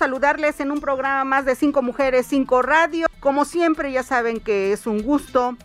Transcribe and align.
En 0.00 0.70
un 0.70 0.80
programa 0.80 1.22
más 1.24 1.44
de 1.44 1.54
Cinco 1.54 1.82
Mujeres, 1.82 2.26
Cinco 2.26 2.62
Radio. 2.62 3.06
Como 3.20 3.44
siempre, 3.44 3.92
ya 3.92 4.02
saben 4.02 4.40
que 4.40 4.72
es 4.72 4.86
un 4.86 5.02
gusto, 5.02 5.56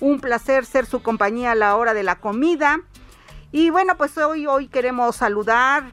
un 0.00 0.20
placer 0.20 0.66
ser 0.66 0.86
su 0.86 1.02
compañía 1.02 1.52
a 1.52 1.54
la 1.54 1.76
hora 1.76 1.94
de 1.94 2.02
la 2.02 2.16
comida. 2.16 2.80
Y 3.52 3.70
bueno, 3.70 3.96
pues 3.96 4.18
hoy, 4.18 4.46
hoy 4.46 4.66
queremos 4.66 5.16
saludar. 5.16 5.92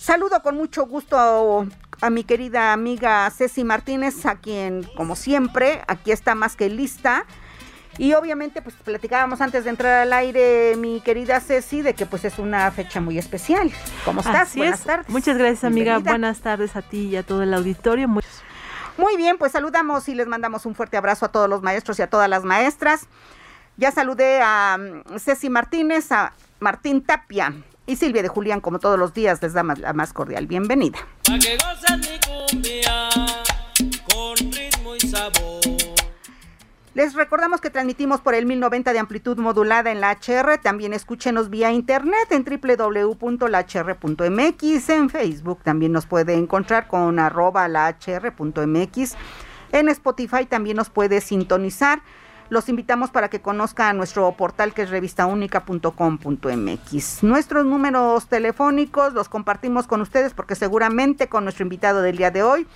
Saludo 0.00 0.42
con 0.42 0.56
mucho 0.56 0.86
gusto 0.86 1.66
a, 2.00 2.10
mi 2.10 2.24
querida 2.24 2.72
amiga 2.72 3.30
Ceci 3.30 3.62
Martínez, 3.62 4.24
a 4.24 4.36
quien, 4.36 4.84
como 4.96 5.16
siempre, 5.16 5.82
aquí 5.88 6.12
está 6.12 6.34
más 6.34 6.56
que 6.56 6.70
lista 6.70 7.26
y 7.98 8.12
obviamente, 8.14 8.62
pues 8.62 8.74
platicábamos 8.76 9.40
antes 9.40 9.64
de 9.64 9.70
entrar 9.70 10.02
al 10.02 10.12
aire, 10.12 10.76
mi 10.76 11.00
querida 11.00 11.40
Ceci, 11.40 11.82
de 11.82 11.94
que 11.94 12.06
pues 12.06 12.24
es 12.24 12.38
una 12.38 12.70
fecha 12.70 13.00
muy 13.00 13.18
especial. 13.18 13.70
¿Cómo 14.04 14.20
estás? 14.20 14.54
Buenas 14.54 14.82
tardes. 14.82 15.08
Muchas 15.08 15.38
gracias, 15.38 15.64
amiga. 15.64 15.98
Buenas 15.98 16.40
tardes 16.40 16.76
a 16.76 16.82
ti 16.82 17.08
y 17.08 17.16
a 17.16 17.22
todo 17.22 17.42
el 17.42 17.54
auditorio. 17.54 18.08
Muy... 18.08 18.22
muy 18.98 19.16
bien, 19.16 19.38
pues 19.38 19.52
saludamos 19.52 20.08
y 20.08 20.14
les 20.14 20.26
mandamos 20.26 20.66
un 20.66 20.74
fuerte 20.74 20.96
abrazo 20.96 21.26
a 21.26 21.28
todos 21.30 21.48
los 21.48 21.62
maestros 21.62 21.98
y 21.98 22.02
a 22.02 22.10
todas 22.10 22.28
las 22.28 22.44
maestras. 22.44 23.06
Ya 23.76 23.90
saludé 23.92 24.40
a 24.42 24.78
mm, 24.78 25.18
Ceci 25.18 25.50
Martínez, 25.50 26.12
a 26.12 26.32
Martín 26.60 27.02
Tapia 27.02 27.54
y 27.86 27.96
Silvia 27.96 28.22
de 28.22 28.28
Julián, 28.28 28.60
como 28.60 28.78
todos 28.78 28.98
los 28.98 29.14
días, 29.14 29.40
les 29.42 29.52
damos 29.52 29.78
la 29.78 29.92
más 29.92 30.12
cordial 30.12 30.46
bienvenida. 30.46 30.98
que 31.22 31.32
mi 31.32 32.18
cumbia, 32.50 33.08
con 34.10 34.36
ritmo 34.36 34.94
y 34.96 35.00
sabor. 35.00 35.55
Les 36.96 37.12
recordamos 37.12 37.60
que 37.60 37.68
transmitimos 37.68 38.22
por 38.22 38.34
el 38.34 38.46
1090 38.46 38.94
de 38.94 38.98
amplitud 38.98 39.36
modulada 39.36 39.90
en 39.90 40.00
la 40.00 40.12
HR. 40.12 40.56
También 40.62 40.94
escúchenos 40.94 41.50
vía 41.50 41.70
internet 41.70 42.28
en 42.30 42.42
www.lahr.mx. 42.42 43.38
En 44.88 45.10
Facebook 45.10 45.62
también 45.62 45.92
nos 45.92 46.06
puede 46.06 46.32
encontrar 46.32 46.88
con 46.88 47.18
arroba 47.18 47.68
lahr.mx. 47.68 49.14
En 49.72 49.90
Spotify 49.90 50.46
también 50.46 50.78
nos 50.78 50.88
puede 50.88 51.20
sintonizar. 51.20 52.00
Los 52.48 52.70
invitamos 52.70 53.10
para 53.10 53.28
que 53.28 53.42
conozcan 53.42 53.98
nuestro 53.98 54.32
portal 54.32 54.72
que 54.72 54.80
es 54.80 54.88
revistaunica.com.mx. 54.88 57.22
Nuestros 57.22 57.66
números 57.66 58.26
telefónicos 58.26 59.12
los 59.12 59.28
compartimos 59.28 59.86
con 59.86 60.00
ustedes 60.00 60.32
porque 60.32 60.54
seguramente 60.54 61.28
con 61.28 61.44
nuestro 61.44 61.64
invitado 61.64 62.00
del 62.00 62.16
día 62.16 62.30
de 62.30 62.42
hoy 62.42 62.66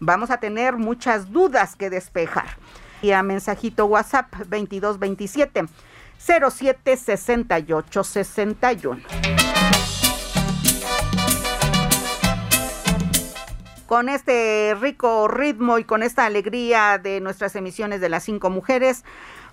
vamos 0.00 0.30
a 0.30 0.40
tener 0.40 0.78
muchas 0.78 1.30
dudas 1.30 1.76
que 1.76 1.90
despejar 1.90 2.56
y 3.02 3.12
a 3.12 3.22
mensajito 3.22 3.86
WhatsApp 3.86 4.32
2227 4.34 5.66
07 6.18 6.96
68 6.96 8.04
61. 8.04 9.00
Con 13.86 14.08
este 14.08 14.74
rico 14.80 15.28
ritmo 15.28 15.78
y 15.78 15.84
con 15.84 16.02
esta 16.02 16.24
alegría 16.24 16.98
de 16.98 17.20
nuestras 17.20 17.54
emisiones 17.54 18.00
de 18.00 18.08
las 18.08 18.24
cinco 18.24 18.50
mujeres, 18.50 19.04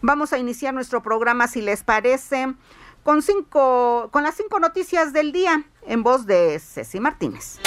vamos 0.01 0.33
a 0.33 0.39
iniciar 0.39 0.73
nuestro 0.73 1.03
programa, 1.03 1.47
si 1.47 1.61
les 1.61 1.83
parece, 1.83 2.53
con 3.03 3.21
cinco, 3.21 4.09
con 4.11 4.23
las 4.23 4.35
cinco 4.35 4.59
noticias 4.59 5.13
del 5.13 5.31
día, 5.33 5.63
en 5.85 6.01
voz 6.01 6.25
de 6.25 6.59
Ceci 6.59 6.99
Martínez. 6.99 7.59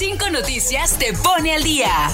Cinco 0.00 0.30
noticias 0.30 0.96
te 0.98 1.12
pone 1.12 1.54
al 1.54 1.62
día. 1.62 2.08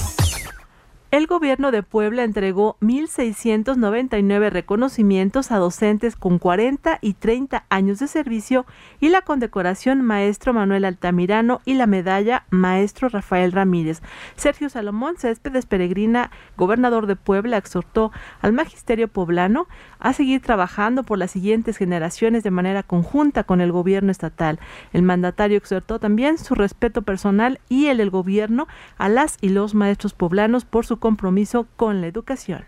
El 1.09 1.25
gobierno 1.25 1.71
de 1.71 1.83
Puebla 1.83 2.25
entregó 2.25 2.75
1.699 2.81 4.49
reconocimientos 4.49 5.53
a 5.53 5.57
docentes 5.57 6.17
con 6.17 6.37
40 6.37 6.99
y 6.99 7.13
30 7.13 7.63
años 7.69 7.99
de 7.99 8.07
servicio 8.09 8.65
y 8.99 9.07
la 9.07 9.21
condecoración 9.21 10.01
Maestro 10.01 10.51
Manuel 10.51 10.83
Altamirano 10.83 11.61
y 11.63 11.75
la 11.75 11.87
medalla 11.87 12.45
Maestro 12.49 13.07
Rafael 13.07 13.53
Ramírez. 13.53 14.01
Sergio 14.35 14.67
Salomón 14.67 15.15
Céspedes 15.15 15.65
Peregrina, 15.65 16.29
gobernador 16.57 17.07
de 17.07 17.15
Puebla, 17.15 17.55
exhortó 17.55 18.11
al 18.41 18.51
magisterio 18.51 19.07
poblano 19.07 19.69
a 19.99 20.11
seguir 20.11 20.41
trabajando 20.41 21.03
por 21.03 21.17
las 21.17 21.31
siguientes 21.31 21.77
generaciones 21.77 22.43
de 22.43 22.51
manera 22.51 22.83
conjunta 22.83 23.45
con 23.45 23.61
el 23.61 23.71
gobierno 23.71 24.11
estatal. 24.11 24.59
El 24.91 25.03
mandatario 25.03 25.57
exhortó 25.57 25.99
también 25.99 26.37
su 26.37 26.53
respeto 26.53 27.03
personal 27.03 27.61
y 27.69 27.85
el 27.85 27.99
del 27.99 28.09
gobierno 28.09 28.67
a 28.97 29.07
las 29.07 29.37
y 29.39 29.49
los 29.49 29.73
maestros 29.73 30.13
poblanos 30.13 30.65
por 30.65 30.85
su 30.85 30.96
compromiso 30.97 31.67
con 31.75 32.01
la 32.01 32.07
educación. 32.07 32.65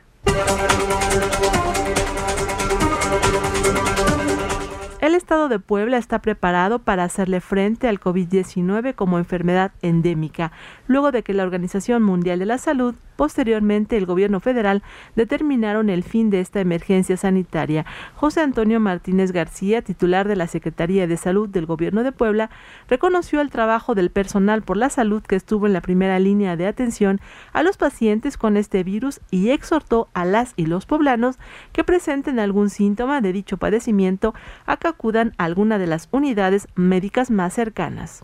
El 5.02 5.16
Estado 5.16 5.48
de 5.48 5.60
Puebla 5.60 5.98
está 5.98 6.20
preparado 6.20 6.80
para 6.80 7.06
hacerle 7.06 7.40
frente 7.40 7.88
al 7.88 8.02
COVID-19 8.02 8.96
como 8.96 9.18
enfermedad 9.18 9.72
endémica, 9.82 10.52
luego 10.90 11.14
de 11.14 11.24
que 11.24 11.34
la 11.34 11.44
Organización 11.44 12.04
Mundial 12.04 12.40
de 12.40 12.46
la 12.46 12.58
Salud 12.58 12.96
Posteriormente, 13.20 13.98
el 13.98 14.06
gobierno 14.06 14.40
federal 14.40 14.82
determinaron 15.18 15.90
el 15.90 16.04
fin 16.06 16.30
de 16.30 16.40
esta 16.40 16.62
emergencia 16.62 17.18
sanitaria. 17.18 17.86
José 18.16 18.40
Antonio 18.40 18.80
Martínez 18.80 19.34
García, 19.34 19.82
titular 19.82 20.26
de 20.26 20.38
la 20.38 20.48
Secretaría 20.48 21.06
de 21.06 21.18
Salud 21.18 21.50
del 21.50 21.66
gobierno 21.66 22.04
de 22.04 22.14
Puebla, 22.14 22.50
reconoció 22.88 23.42
el 23.42 23.50
trabajo 23.50 23.94
del 23.94 24.10
personal 24.10 24.62
por 24.62 24.78
la 24.78 24.90
salud 24.90 25.22
que 25.22 25.36
estuvo 25.36 25.68
en 25.68 25.74
la 25.74 25.82
primera 25.82 26.18
línea 26.18 26.56
de 26.56 26.68
atención 26.68 27.20
a 27.52 27.62
los 27.62 27.76
pacientes 27.76 28.38
con 28.38 28.56
este 28.56 28.86
virus 28.86 29.20
y 29.32 29.50
exhortó 29.50 30.08
a 30.14 30.24
las 30.24 30.54
y 30.56 30.68
los 30.68 30.86
poblanos 30.86 31.40
que 31.74 31.84
presenten 31.84 32.40
algún 32.40 32.70
síntoma 32.70 33.20
de 33.20 33.34
dicho 33.34 33.58
padecimiento 33.58 34.34
a 34.66 34.78
que 34.78 34.88
acudan 34.88 35.34
a 35.38 35.44
alguna 35.44 35.78
de 35.78 35.88
las 35.88 36.08
unidades 36.14 36.70
médicas 36.76 37.32
más 37.32 37.54
cercanas. 37.54 38.24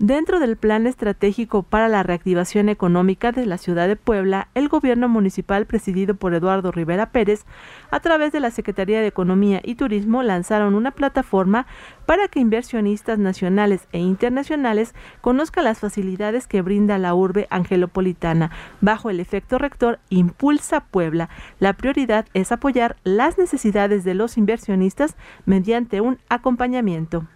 Dentro 0.00 0.38
del 0.38 0.56
Plan 0.56 0.86
Estratégico 0.86 1.64
para 1.64 1.88
la 1.88 2.04
Reactivación 2.04 2.68
Económica 2.68 3.32
de 3.32 3.46
la 3.46 3.58
Ciudad 3.58 3.88
de 3.88 3.96
Puebla, 3.96 4.46
el 4.54 4.68
gobierno 4.68 5.08
municipal 5.08 5.66
presidido 5.66 6.14
por 6.14 6.34
Eduardo 6.34 6.70
Rivera 6.70 7.10
Pérez, 7.10 7.44
a 7.90 7.98
través 7.98 8.30
de 8.30 8.38
la 8.38 8.52
Secretaría 8.52 9.00
de 9.00 9.08
Economía 9.08 9.60
y 9.64 9.74
Turismo, 9.74 10.22
lanzaron 10.22 10.76
una 10.76 10.92
plataforma 10.92 11.66
para 12.06 12.28
que 12.28 12.38
inversionistas 12.38 13.18
nacionales 13.18 13.88
e 13.90 13.98
internacionales 13.98 14.94
conozcan 15.20 15.64
las 15.64 15.80
facilidades 15.80 16.46
que 16.46 16.62
brinda 16.62 16.96
la 16.98 17.12
urbe 17.12 17.48
angelopolitana. 17.50 18.52
Bajo 18.80 19.10
el 19.10 19.18
efecto 19.18 19.58
rector 19.58 19.98
Impulsa 20.10 20.78
Puebla, 20.78 21.28
la 21.58 21.72
prioridad 21.72 22.24
es 22.34 22.52
apoyar 22.52 22.94
las 23.02 23.36
necesidades 23.36 24.04
de 24.04 24.14
los 24.14 24.38
inversionistas 24.38 25.16
mediante 25.44 26.00
un 26.00 26.18
acompañamiento. 26.28 27.26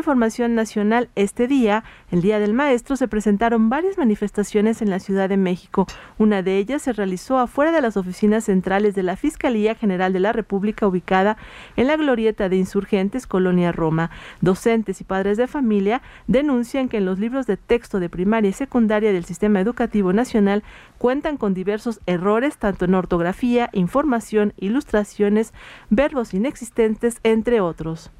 Información 0.00 0.54
nacional, 0.54 1.10
este 1.14 1.46
día, 1.46 1.84
el 2.10 2.22
Día 2.22 2.38
del 2.40 2.54
Maestro, 2.54 2.96
se 2.96 3.06
presentaron 3.06 3.68
varias 3.68 3.98
manifestaciones 3.98 4.82
en 4.82 4.90
la 4.90 4.98
Ciudad 4.98 5.28
de 5.28 5.36
México. 5.36 5.86
Una 6.18 6.42
de 6.42 6.56
ellas 6.56 6.82
se 6.82 6.92
realizó 6.92 7.38
afuera 7.38 7.70
de 7.70 7.80
las 7.80 7.96
oficinas 7.96 8.44
centrales 8.44 8.94
de 8.94 9.02
la 9.02 9.16
Fiscalía 9.16 9.74
General 9.74 10.12
de 10.12 10.20
la 10.20 10.32
República 10.32 10.86
ubicada 10.86 11.36
en 11.76 11.86
la 11.86 11.96
glorieta 11.96 12.48
de 12.48 12.56
insurgentes 12.56 13.26
Colonia 13.26 13.72
Roma. 13.72 14.10
Docentes 14.40 15.00
y 15.00 15.04
padres 15.04 15.36
de 15.36 15.46
familia 15.46 16.02
denuncian 16.26 16.88
que 16.88 16.96
en 16.96 17.04
los 17.04 17.18
libros 17.18 17.46
de 17.46 17.56
texto 17.56 18.00
de 18.00 18.08
primaria 18.08 18.50
y 18.50 18.54
secundaria 18.54 19.12
del 19.12 19.26
Sistema 19.26 19.60
Educativo 19.60 20.12
Nacional 20.12 20.64
cuentan 20.98 21.36
con 21.36 21.54
diversos 21.54 22.00
errores 22.06 22.56
tanto 22.56 22.86
en 22.86 22.94
ortografía, 22.94 23.68
información, 23.72 24.54
ilustraciones, 24.56 25.52
verbos 25.90 26.34
inexistentes, 26.34 27.20
entre 27.22 27.60
otros. 27.60 28.10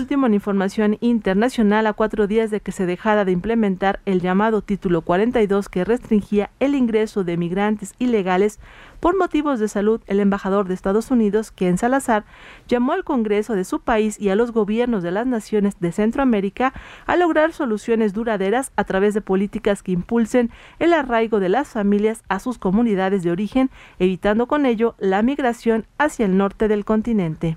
Último, 0.00 0.26
en 0.26 0.34
información 0.34 0.96
internacional, 1.00 1.86
a 1.86 1.92
cuatro 1.92 2.26
días 2.26 2.50
de 2.50 2.60
que 2.60 2.72
se 2.72 2.86
dejara 2.86 3.24
de 3.24 3.32
implementar 3.32 4.00
el 4.06 4.20
llamado 4.20 4.62
Título 4.62 5.02
42 5.02 5.68
que 5.68 5.84
restringía 5.84 6.50
el 6.58 6.74
ingreso 6.74 7.22
de 7.22 7.36
migrantes 7.36 7.94
ilegales 7.98 8.58
por 8.98 9.16
motivos 9.16 9.60
de 9.60 9.68
salud, 9.68 10.00
el 10.06 10.20
embajador 10.20 10.66
de 10.66 10.74
Estados 10.74 11.10
Unidos, 11.10 11.50
Ken 11.50 11.78
Salazar, 11.78 12.24
llamó 12.66 12.92
al 12.92 13.04
Congreso 13.04 13.54
de 13.54 13.64
su 13.64 13.80
país 13.80 14.20
y 14.20 14.30
a 14.30 14.36
los 14.36 14.52
gobiernos 14.52 15.02
de 15.02 15.10
las 15.10 15.26
naciones 15.26 15.78
de 15.80 15.92
Centroamérica 15.92 16.72
a 17.06 17.16
lograr 17.16 17.52
soluciones 17.52 18.12
duraderas 18.12 18.72
a 18.76 18.84
través 18.84 19.14
de 19.14 19.20
políticas 19.20 19.82
que 19.82 19.92
impulsen 19.92 20.50
el 20.78 20.92
arraigo 20.92 21.40
de 21.40 21.48
las 21.48 21.68
familias 21.68 22.22
a 22.28 22.40
sus 22.40 22.58
comunidades 22.58 23.22
de 23.22 23.30
origen, 23.30 23.70
evitando 23.98 24.46
con 24.46 24.66
ello 24.66 24.94
la 24.98 25.22
migración 25.22 25.86
hacia 25.98 26.26
el 26.26 26.36
norte 26.36 26.68
del 26.68 26.84
continente. 26.84 27.56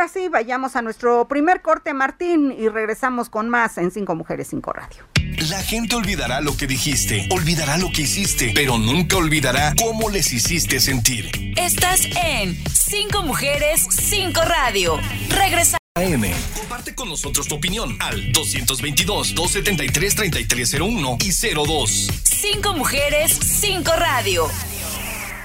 Ahora 0.00 0.12
sí, 0.14 0.30
vayamos 0.30 0.76
a 0.76 0.82
nuestro 0.82 1.28
primer 1.28 1.60
corte, 1.60 1.92
Martín, 1.92 2.56
y 2.58 2.70
regresamos 2.70 3.28
con 3.28 3.50
más 3.50 3.76
en 3.76 3.90
Cinco 3.90 4.14
Mujeres, 4.14 4.48
Cinco 4.48 4.72
Radio. 4.72 5.04
La 5.50 5.62
gente 5.62 5.94
olvidará 5.94 6.40
lo 6.40 6.56
que 6.56 6.66
dijiste, 6.66 7.28
olvidará 7.30 7.76
lo 7.76 7.92
que 7.92 8.00
hiciste, 8.00 8.52
pero 8.54 8.78
nunca 8.78 9.18
olvidará 9.18 9.74
cómo 9.76 10.08
les 10.08 10.32
hiciste 10.32 10.80
sentir. 10.80 11.52
Estás 11.58 12.06
en 12.24 12.56
Cinco 12.72 13.22
Mujeres, 13.24 13.86
Cinco 13.90 14.40
Radio. 14.40 14.98
Regresa. 15.28 15.76
AM. 15.96 16.24
Comparte 16.56 16.94
con 16.94 17.10
nosotros 17.10 17.46
tu 17.46 17.56
opinión 17.56 17.98
al 18.00 18.32
222-273-3301 18.32 21.22
y 21.22 21.30
02. 21.54 22.08
Cinco 22.24 22.72
Mujeres, 22.72 23.38
Cinco 23.38 23.92
Radio. 23.98 24.48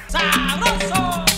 ¡Sabroso! 0.07 1.34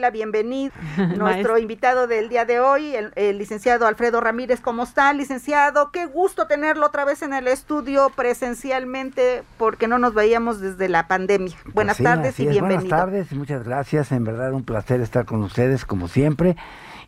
La 0.00 0.10
bienvenida 0.10 0.72
nuestro 1.16 1.58
invitado 1.58 2.06
del 2.06 2.28
día 2.28 2.44
de 2.44 2.60
hoy, 2.60 2.94
el, 2.94 3.38
licenciado 3.38 3.86
Alfredo 3.86 4.20
Ramírez. 4.20 4.60
¿Cómo 4.60 4.82
está, 4.82 5.12
licenciado? 5.12 5.90
Qué 5.90 6.06
gusto 6.06 6.46
tenerlo 6.46 6.86
otra 6.86 7.04
vez 7.04 7.22
en 7.22 7.32
el 7.32 7.48
estudio 7.48 8.10
presencialmente 8.14 9.42
porque 9.58 9.88
no 9.88 9.98
nos 9.98 10.14
veíamos 10.14 10.60
desde 10.60 10.88
la 10.88 11.06
pandemia. 11.08 11.56
Pues 11.62 11.74
Buenas 11.74 11.98
tardes 11.98 12.38
y 12.40 12.46
bienvenido. 12.46 12.80
Buenas 12.80 13.00
tardes 13.00 13.32
y 13.32 13.34
muchas 13.34 13.64
gracias. 13.64 14.12
En 14.12 14.24
verdad 14.24 14.52
un 14.52 14.64
placer 14.64 15.00
estar 15.00 15.24
con 15.24 15.42
ustedes 15.42 15.84
como 15.84 16.08
siempre. 16.08 16.56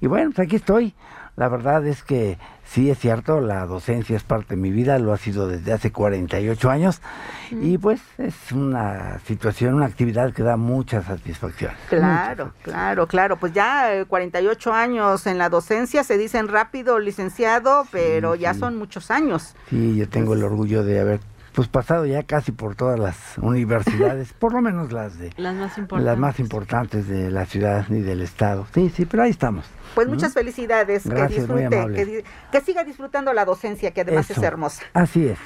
Y 0.00 0.06
bueno, 0.06 0.30
pues 0.34 0.46
aquí 0.46 0.56
estoy. 0.56 0.94
La 1.42 1.48
verdad 1.48 1.84
es 1.88 2.04
que 2.04 2.38
sí 2.64 2.88
es 2.88 3.00
cierto, 3.00 3.40
la 3.40 3.66
docencia 3.66 4.16
es 4.16 4.22
parte 4.22 4.54
de 4.54 4.62
mi 4.62 4.70
vida, 4.70 5.00
lo 5.00 5.12
ha 5.12 5.16
sido 5.16 5.48
desde 5.48 5.72
hace 5.72 5.90
48 5.90 6.70
años 6.70 7.02
y 7.50 7.78
pues 7.78 8.00
es 8.16 8.52
una 8.52 9.18
situación, 9.26 9.74
una 9.74 9.86
actividad 9.86 10.32
que 10.32 10.44
da 10.44 10.56
mucha 10.56 11.02
satisfacción. 11.02 11.72
Claro, 11.88 12.52
claro, 12.62 13.08
claro, 13.08 13.36
pues 13.38 13.52
ya 13.52 14.04
48 14.06 14.70
eh, 14.70 14.72
años 14.72 15.26
en 15.26 15.38
la 15.38 15.48
docencia 15.48 16.04
se 16.04 16.16
dicen 16.16 16.46
rápido, 16.46 17.00
licenciado, 17.00 17.88
pero 17.90 18.36
ya 18.36 18.54
son 18.54 18.76
muchos 18.76 19.10
años. 19.10 19.56
Sí, 19.68 19.96
yo 19.96 20.08
tengo 20.08 20.34
el 20.34 20.44
orgullo 20.44 20.84
de 20.84 21.00
haber 21.00 21.18
pues 21.54 21.68
pasado 21.68 22.06
ya 22.06 22.22
casi 22.22 22.52
por 22.52 22.74
todas 22.74 22.98
las 22.98 23.16
universidades, 23.38 24.32
por 24.38 24.52
lo 24.52 24.60
menos 24.60 24.92
las 24.92 25.18
de 25.18 25.32
las 25.36 25.54
más 25.54 25.78
importantes, 25.78 26.06
las 26.06 26.18
más 26.18 26.40
importantes 26.40 27.08
de 27.08 27.30
la 27.30 27.46
ciudad 27.46 27.86
y 27.90 28.00
del 28.00 28.22
estado. 28.22 28.66
Sí, 28.74 28.90
sí, 28.94 29.04
pero 29.04 29.22
ahí 29.22 29.30
estamos. 29.30 29.66
Pues 29.94 30.08
muchas 30.08 30.32
felicidades, 30.32 31.02
que 31.02 31.26
disfrute, 31.26 32.24
que, 32.50 32.60
siga 32.60 32.84
disfrutando 32.84 33.32
la 33.32 33.44
docencia, 33.44 33.90
que 33.92 34.00
además 34.00 34.30
es 34.30 34.38
hermosa. 34.38 34.82
Así 34.94 35.26
es. 35.26 35.38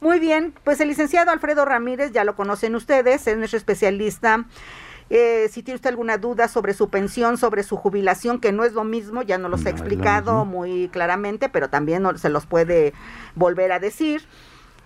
Muy 0.00 0.20
bien, 0.20 0.52
pues 0.64 0.80
el 0.80 0.88
licenciado 0.88 1.30
Alfredo 1.30 1.64
Ramírez, 1.64 2.12
ya 2.12 2.24
lo 2.24 2.36
conocen 2.36 2.74
ustedes, 2.74 3.26
es 3.26 3.38
nuestro 3.38 3.56
especialista. 3.56 4.44
Eh, 5.10 5.48
si 5.50 5.62
tiene 5.62 5.76
usted 5.76 5.90
alguna 5.90 6.18
duda 6.18 6.48
sobre 6.48 6.74
su 6.74 6.88
pensión, 6.88 7.38
sobre 7.38 7.62
su 7.62 7.76
jubilación, 7.76 8.40
que 8.40 8.52
no 8.52 8.64
es 8.64 8.72
lo 8.72 8.84
mismo, 8.84 9.22
ya 9.22 9.38
nos 9.38 9.50
los 9.50 9.64
he 9.64 9.70
explicado 9.70 10.44
muy 10.44 10.88
claramente, 10.88 11.48
pero 11.48 11.68
también 11.68 12.04
se 12.18 12.28
los 12.28 12.46
puede 12.46 12.92
volver 13.34 13.72
a 13.72 13.78
decir. 13.78 14.26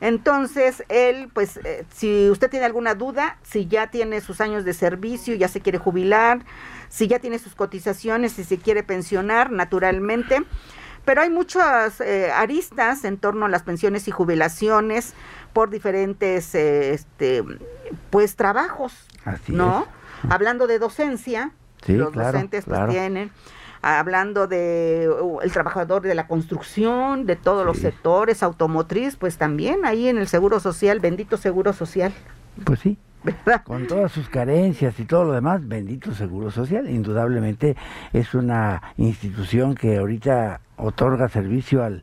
Entonces, 0.01 0.85
él, 0.89 1.29
pues, 1.33 1.57
eh, 1.65 1.85
si 1.93 2.31
usted 2.31 2.51
tiene 2.51 2.67
alguna 2.67 2.95
duda, 2.95 3.39
si 3.43 3.67
ya 3.67 3.91
tiene 3.91 4.21
sus 4.21 4.41
años 4.41 4.65
de 4.65 4.73
servicio, 4.73 5.35
ya 5.35 5.49
se 5.49 5.61
quiere 5.61 5.79
jubilar, 5.79 6.41
si 6.89 7.09
ya 7.09 7.19
tiene 7.19 7.39
sus 7.39 7.55
cotizaciones, 7.55 8.33
si 8.33 8.45
se 8.45 8.59
quiere 8.59 8.83
pensionar, 8.83 9.51
naturalmente. 9.51 10.43
Pero 11.05 11.23
hay 11.23 11.31
muchas 11.31 12.01
eh, 12.01 12.31
aristas 12.31 13.05
en 13.05 13.17
torno 13.17 13.47
a 13.47 13.49
las 13.49 13.63
pensiones 13.63 14.07
y 14.09 14.11
jubilaciones 14.11 15.15
por 15.53 15.71
diferentes, 15.71 16.55
eh, 16.55 16.93
este, 16.93 17.43
pues, 18.11 18.37
trabajos, 18.37 18.93
¿no? 19.49 19.87
Hablando 20.29 20.67
de 20.67 20.79
docencia, 20.79 21.53
los 21.87 22.13
docentes 22.13 22.65
pues 22.65 22.89
tienen 22.91 23.31
hablando 23.83 24.47
de 24.47 25.09
uh, 25.09 25.41
el 25.41 25.53
trabajador 25.53 26.03
de 26.03 26.15
la 26.15 26.27
construcción, 26.27 27.27
de 27.27 27.37
todos 27.37 27.65
los 27.65 27.79
sectores, 27.79 28.43
automotriz, 28.43 29.17
pues 29.17 29.39
también 29.39 29.85
ahí 29.85 30.09
en 30.09 30.19
el 30.19 30.29
Seguro 30.29 30.61
Social, 30.61 31.01
bendito 31.01 31.37
Seguro 31.37 31.73
Social. 31.73 32.13
Pues 32.65 32.81
sí. 32.81 32.99
Con 33.65 33.87
todas 33.87 34.13
sus 34.13 34.29
carencias 34.29 34.99
y 35.01 35.05
todo 35.05 35.25
lo 35.25 35.33
demás, 35.33 35.67
bendito 35.67 36.15
Seguro 36.15 36.51
Social. 36.51 36.89
Indudablemente 36.89 37.77
es 38.13 38.35
una 38.35 38.83
institución 38.97 39.75
que 39.75 39.99
ahorita 39.99 40.61
otorga 40.77 41.29
servicio 41.29 41.83
al 41.83 42.03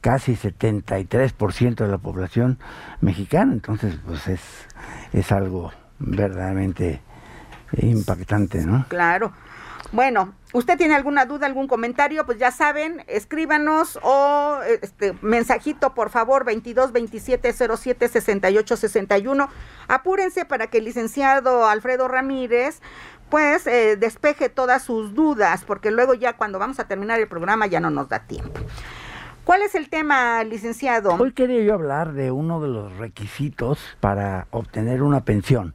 casi 0.00 0.36
73% 0.36 1.76
de 1.76 1.88
la 1.88 1.98
población 1.98 2.58
mexicana. 3.00 3.52
Entonces, 3.52 3.98
pues 4.04 4.26
es, 4.26 4.40
es 5.12 5.32
algo 5.32 5.72
verdaderamente 5.98 7.00
impactante, 7.76 8.64
¿no? 8.64 8.86
Claro. 8.88 9.32
Bueno, 9.90 10.34
¿usted 10.52 10.76
tiene 10.76 10.94
alguna 10.94 11.24
duda, 11.24 11.46
algún 11.46 11.66
comentario? 11.66 12.26
Pues 12.26 12.38
ya 12.38 12.50
saben, 12.50 13.04
escríbanos 13.06 13.98
o 14.02 14.58
este 14.82 15.14
mensajito, 15.22 15.94
por 15.94 16.10
favor, 16.10 16.44
22 16.44 16.92
27 16.92 17.52
07 17.52 18.08
68 18.08 18.76
61. 18.76 19.48
Apúrense 19.88 20.44
para 20.44 20.66
que 20.66 20.78
el 20.78 20.84
licenciado 20.84 21.66
Alfredo 21.66 22.06
Ramírez 22.06 22.80
pues 23.30 23.66
eh, 23.66 23.96
despeje 23.96 24.48
todas 24.48 24.82
sus 24.82 25.14
dudas, 25.14 25.64
porque 25.64 25.90
luego 25.90 26.14
ya 26.14 26.36
cuando 26.36 26.58
vamos 26.58 26.78
a 26.80 26.88
terminar 26.88 27.20
el 27.20 27.28
programa 27.28 27.66
ya 27.66 27.80
no 27.80 27.90
nos 27.90 28.08
da 28.08 28.20
tiempo. 28.20 28.60
¿Cuál 29.44 29.62
es 29.62 29.74
el 29.74 29.88
tema, 29.88 30.44
licenciado? 30.44 31.14
Hoy 31.14 31.32
quería 31.32 31.62
yo 31.62 31.72
hablar 31.72 32.12
de 32.12 32.30
uno 32.30 32.60
de 32.60 32.68
los 32.68 32.94
requisitos 32.98 33.78
para 34.00 34.46
obtener 34.50 35.02
una 35.02 35.24
pensión 35.24 35.74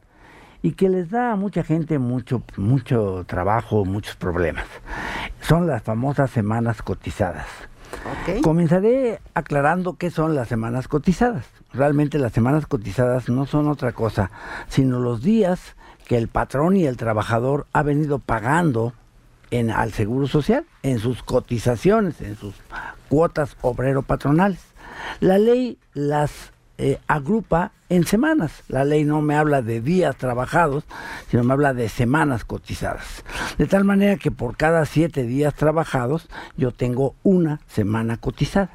y 0.63 0.71
que 0.71 0.89
les 0.89 1.11
da 1.11 1.33
a 1.33 1.35
mucha 1.35 1.63
gente 1.63 1.99
mucho, 1.99 2.41
mucho 2.57 3.25
trabajo, 3.27 3.85
muchos 3.85 4.15
problemas. 4.15 4.65
Son 5.41 5.67
las 5.67 5.83
famosas 5.83 6.31
semanas 6.31 6.81
cotizadas. 6.81 7.45
Comenzaré 8.41 9.19
aclarando 9.35 9.97
qué 9.97 10.09
son 10.09 10.33
las 10.33 10.47
semanas 10.47 10.87
cotizadas. 10.87 11.45
Realmente 11.73 12.17
las 12.17 12.31
semanas 12.31 12.65
cotizadas 12.65 13.29
no 13.29 13.45
son 13.45 13.67
otra 13.67 13.91
cosa, 13.91 14.31
sino 14.69 14.99
los 14.99 15.21
días 15.21 15.75
que 16.07 16.17
el 16.17 16.29
patrón 16.29 16.77
y 16.77 16.85
el 16.85 16.97
trabajador 16.97 17.67
ha 17.73 17.83
venido 17.83 18.19
pagando 18.19 18.93
en, 19.51 19.69
al 19.69 19.91
Seguro 19.91 20.27
Social, 20.27 20.65
en 20.81 20.97
sus 20.99 21.23
cotizaciones, 21.23 22.21
en 22.21 22.37
sus 22.37 22.55
cuotas 23.09 23.57
obrero-patronales. 23.61 24.61
La 25.19 25.37
ley 25.37 25.77
las 25.93 26.53
eh, 26.77 26.99
agrupa 27.07 27.71
en 27.95 28.05
semanas. 28.05 28.63
La 28.67 28.85
ley 28.85 29.03
no 29.03 29.21
me 29.21 29.35
habla 29.35 29.61
de 29.61 29.79
días 29.79 30.15
trabajados, 30.17 30.83
sino 31.29 31.43
me 31.43 31.53
habla 31.53 31.73
de 31.73 31.89
semanas 31.89 32.43
cotizadas. 32.43 33.23
De 33.57 33.67
tal 33.67 33.83
manera 33.83 34.17
que 34.17 34.31
por 34.31 34.57
cada 34.57 34.85
siete 34.85 35.23
días 35.23 35.53
trabajados 35.53 36.27
yo 36.57 36.71
tengo 36.71 37.15
una 37.21 37.61
semana 37.67 38.17
cotizada. 38.17 38.71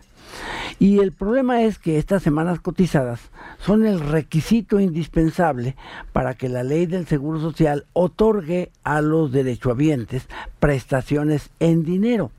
Y 0.78 1.00
el 1.00 1.10
problema 1.10 1.62
es 1.62 1.78
que 1.78 1.98
estas 1.98 2.22
semanas 2.22 2.60
cotizadas 2.60 3.20
son 3.58 3.84
el 3.84 3.98
requisito 3.98 4.78
indispensable 4.78 5.74
para 6.12 6.34
que 6.34 6.48
la 6.48 6.62
ley 6.62 6.86
del 6.86 7.06
Seguro 7.06 7.40
Social 7.40 7.86
otorgue 7.94 8.70
a 8.84 9.00
los 9.00 9.32
derechohabientes 9.32 10.28
prestaciones 10.60 11.50
en 11.58 11.82
dinero. 11.82 12.30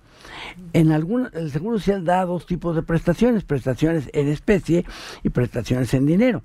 En 0.74 0.92
algún, 0.92 1.30
el 1.34 1.52
Seguro 1.52 1.80
Social 1.80 2.06
da 2.06 2.26
dos 2.26 2.46
tipos 2.46 2.76
de 2.76 2.84
prestaciones, 2.84 3.44
prestaciones 3.44 4.10
en 4.14 4.28
especie 4.28 4.86
y 5.24 5.30
prestaciones 5.30 5.94
en 5.94 6.06
dinero. 6.06 6.44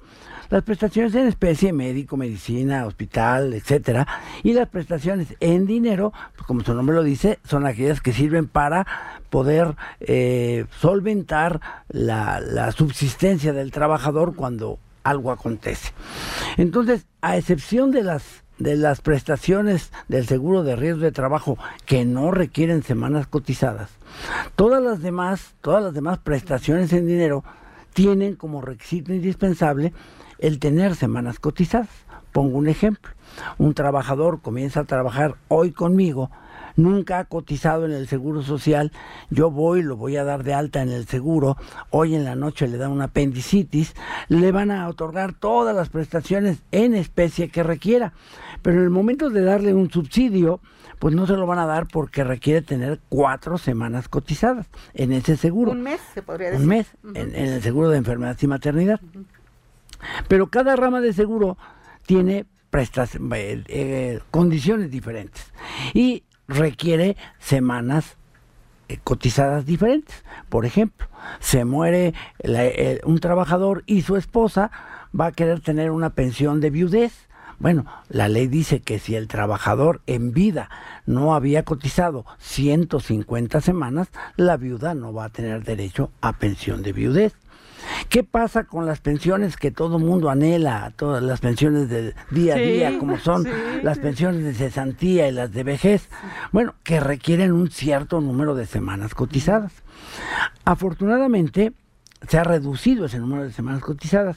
Las 0.51 0.63
prestaciones 0.63 1.15
en 1.15 1.27
especie, 1.27 1.73
médico, 1.73 2.17
medicina, 2.17 2.87
hospital, 2.87 3.55
etcétera, 3.55 4.07
y 4.43 4.53
las 4.53 4.69
prestaciones 4.69 5.35
en 5.41 5.67
dinero, 5.67 6.13
pues 6.37 6.47
como 6.47 6.63
su 6.63 6.75
nombre 6.75 6.95
lo 6.95 7.03
dice, 7.03 7.39
son 7.45 7.67
aquellas 7.67 8.01
que 8.01 8.13
sirven 8.13 8.47
para 8.47 8.87
poder 9.31 9.75
eh, 10.01 10.67
solventar 10.79 11.61
la, 11.89 12.41
la 12.41 12.73
subsistencia 12.73 13.53
del 13.53 13.73
trabajador 13.73 14.37
cuando 14.37 14.79
algo 15.03 15.33
acontece. 15.33 15.93
Entonces, 16.57 17.07
a 17.21 17.37
excepción 17.37 17.91
de 17.91 18.03
las 18.03 18.44
de 18.59 18.77
las 18.77 19.01
prestaciones 19.01 19.93
del 20.09 20.27
seguro 20.27 20.63
de 20.63 20.77
riesgo 20.77 21.03
de 21.03 21.13
trabajo 21.13 21.59
que 21.87 22.05
no 22.05 22.31
requieren 22.31 22.83
semanas 22.83 23.27
cotizadas, 23.27 23.91
todas 24.57 24.83
las 24.83 25.03
demás, 25.03 25.55
todas 25.61 25.83
las 25.83 25.95
demás 25.95 26.19
prestaciones 26.19 26.93
en 26.93 27.07
dinero 27.07 27.45
tienen 27.93 28.35
como 28.37 28.61
requisito 28.61 29.13
indispensable 29.13 29.93
el 30.39 30.59
tener 30.59 30.95
semanas 30.97 31.39
cotizadas. 31.39 31.89
Pongo 32.33 32.59
un 32.59 32.69
ejemplo. 32.69 33.13
Un 33.59 33.75
trabajador 33.75 34.41
comienza 34.41 34.81
a 34.81 34.85
trabajar 34.85 35.37
hoy 35.49 35.73
conmigo 35.73 36.31
nunca 36.77 37.19
ha 37.19 37.25
cotizado 37.25 37.85
en 37.85 37.93
el 37.93 38.09
Seguro 38.09 38.43
Social, 38.43 38.93
yo 39.31 39.51
voy, 39.51 39.83
lo 39.83 39.97
voy 39.97 40.17
a 40.17 40.25
dar 40.25 40.45
de 40.45 40.55
alta 40.55 40.83
en 40.83 40.91
el 40.91 41.07
seguro, 41.07 41.57
hoy 41.91 42.15
en 42.15 42.25
la 42.25 42.35
noche 42.35 42.69
le 42.69 42.79
dan 42.79 42.91
una 42.91 43.05
apendicitis, 43.05 43.95
le 44.29 44.53
van 44.53 44.71
a 44.71 44.89
otorgar 44.89 45.33
todas 45.35 45.75
las 45.75 45.89
prestaciones 45.89 46.63
en 46.73 46.95
especie 46.95 47.49
que 47.49 47.63
requiera. 47.63 48.13
Pero 48.63 48.79
en 48.79 48.85
el 48.85 48.91
momento 48.91 49.31
de 49.31 49.43
darle 49.43 49.75
un 49.75 49.91
subsidio, 49.91 50.61
pues 50.99 51.15
no 51.15 51.27
se 51.27 51.35
lo 51.35 51.47
van 51.47 51.59
a 51.59 51.67
dar 51.67 51.87
porque 51.87 52.25
requiere 52.25 52.63
tener 52.63 53.01
cuatro 53.09 53.59
semanas 53.59 54.09
cotizadas 54.09 54.67
en 54.95 55.13
ese 55.13 55.37
seguro. 55.37 55.73
Un 55.73 55.83
mes, 55.83 56.01
se 56.15 56.23
podría 56.23 56.51
decir. 56.51 56.63
Un 56.63 56.69
mes 56.69 56.87
en, 57.15 57.35
el 57.35 57.63
seguro 57.63 57.91
de 57.91 57.99
enfermedad 57.99 58.37
y 58.41 58.47
maternidad. 58.47 59.01
Pero 60.29 60.49
cada 60.49 60.77
rama 60.77 61.01
de 61.01 61.13
seguro 61.13 61.57
tiene 62.07 62.47
prestas, 62.71 63.17
eh, 63.17 63.63
eh, 63.69 64.21
condiciones 64.31 64.91
diferentes. 64.91 65.53
Y 65.93 66.25
requiere 66.49 67.17
semanas 67.39 68.17
eh, 68.89 68.99
cotizadas 69.03 69.67
diferentes. 69.67 70.25
Por 70.49 70.67
ejemplo, 70.67 71.07
se 71.41 71.65
muere 71.65 72.15
un 73.05 73.19
trabajador 73.21 73.83
y 73.87 74.03
su 74.03 74.17
esposa 74.17 74.71
va 75.19 75.27
a 75.27 75.33
querer 75.33 75.61
tener 75.61 75.91
una 75.91 76.11
pensión 76.11 76.61
de 76.61 76.71
viudez. 76.71 77.29
Bueno, 77.59 77.87
la 78.09 78.29
ley 78.29 78.47
dice 78.47 78.81
que 78.81 78.99
si 78.99 79.15
el 79.15 79.29
trabajador 79.29 80.03
en 80.07 80.33
vida 80.33 80.69
no 81.07 81.35
había 81.35 81.65
cotizado 81.65 82.27
150 82.39 83.61
semanas, 83.61 84.09
la 84.37 84.57
viuda 84.57 84.95
no 84.95 85.13
va 85.13 85.27
a 85.27 85.31
tener 85.31 85.63
derecho 85.63 86.11
a 86.21 86.33
pensión 86.35 86.83
de 86.83 86.93
viudez. 86.93 87.35
¿Qué 88.09 88.23
pasa 88.23 88.65
con 88.65 88.87
las 88.87 89.01
pensiones 89.01 89.57
que 89.57 89.71
todo 89.71 89.99
mundo 89.99 90.31
anhela, 90.31 90.93
todas 90.97 91.23
las 91.23 91.41
pensiones 91.41 91.89
de 91.89 92.15
día 92.31 92.55
a 92.55 92.59
día, 92.59 92.99
como 92.99 93.19
son 93.19 93.47
las 93.83 93.99
pensiones 93.99 94.45
de 94.45 94.55
cesantía 94.55 95.29
y 95.29 95.33
las 95.33 95.53
de 95.53 95.65
vejez? 95.65 96.09
Bueno, 96.53 96.75
que 96.85 97.01
requieren 97.01 97.53
un 97.53 97.71
cierto 97.71 98.21
número 98.21 98.55
de 98.55 98.67
semanas 98.67 99.15
cotizadas. 99.15 99.73
Afortunadamente, 100.65 101.73
se 102.29 102.39
ha 102.39 102.45
reducido 102.45 103.07
ese 103.07 103.19
número 103.19 103.45
de 103.45 103.53
semanas 103.53 103.83
cotizadas. 103.83 104.37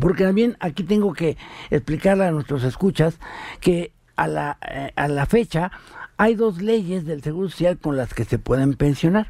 Porque 0.00 0.24
también 0.24 0.56
aquí 0.60 0.82
tengo 0.84 1.12
que 1.14 1.36
explicarle 1.70 2.26
a 2.26 2.30
nuestros 2.30 2.62
escuchas 2.64 3.18
que 3.60 3.92
a 4.16 4.26
la, 4.26 4.58
eh, 4.68 4.92
a 4.96 5.08
la 5.08 5.26
fecha 5.26 5.70
hay 6.18 6.34
dos 6.34 6.60
leyes 6.60 7.06
del 7.06 7.22
Seguro 7.22 7.48
Social 7.48 7.78
con 7.78 7.96
las 7.96 8.12
que 8.12 8.24
se 8.24 8.38
pueden 8.38 8.74
pensionar. 8.74 9.28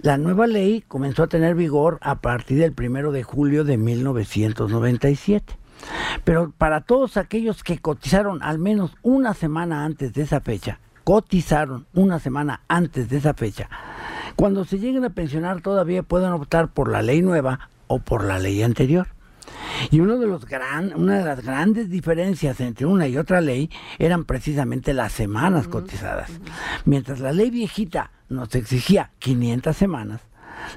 La 0.00 0.18
nueva 0.18 0.46
ley 0.46 0.82
comenzó 0.86 1.22
a 1.22 1.26
tener 1.26 1.54
vigor 1.54 1.98
a 2.02 2.16
partir 2.16 2.58
del 2.58 2.72
primero 2.72 3.12
de 3.12 3.22
julio 3.22 3.64
de 3.64 3.78
1997. 3.78 5.58
Pero 6.24 6.52
para 6.56 6.82
todos 6.82 7.16
aquellos 7.16 7.62
que 7.62 7.78
cotizaron 7.78 8.42
al 8.42 8.58
menos 8.58 8.94
una 9.02 9.32
semana 9.32 9.84
antes 9.84 10.12
de 10.12 10.22
esa 10.22 10.40
fecha, 10.40 10.80
cotizaron 11.04 11.86
una 11.94 12.18
semana 12.18 12.60
antes 12.68 13.08
de 13.08 13.18
esa 13.18 13.34
fecha, 13.34 13.70
cuando 14.36 14.64
se 14.64 14.78
lleguen 14.78 15.04
a 15.04 15.10
pensionar 15.10 15.62
todavía 15.62 16.02
pueden 16.02 16.32
optar 16.32 16.68
por 16.68 16.90
la 16.90 17.00
ley 17.02 17.22
nueva 17.22 17.70
o 17.86 17.98
por 17.98 18.24
la 18.24 18.38
ley 18.38 18.62
anterior. 18.62 19.15
Y 19.90 20.00
uno 20.00 20.18
de 20.18 20.26
los 20.26 20.46
gran, 20.46 20.92
una 20.94 21.18
de 21.18 21.24
las 21.24 21.44
grandes 21.44 21.90
diferencias 21.90 22.60
entre 22.60 22.86
una 22.86 23.06
y 23.08 23.16
otra 23.16 23.40
ley 23.40 23.70
eran 23.98 24.24
precisamente 24.24 24.92
las 24.92 25.12
semanas 25.12 25.68
cotizadas. 25.68 26.30
Mientras 26.84 27.20
la 27.20 27.32
ley 27.32 27.50
viejita 27.50 28.10
nos 28.28 28.54
exigía 28.54 29.10
500 29.18 29.76
semanas, 29.76 30.20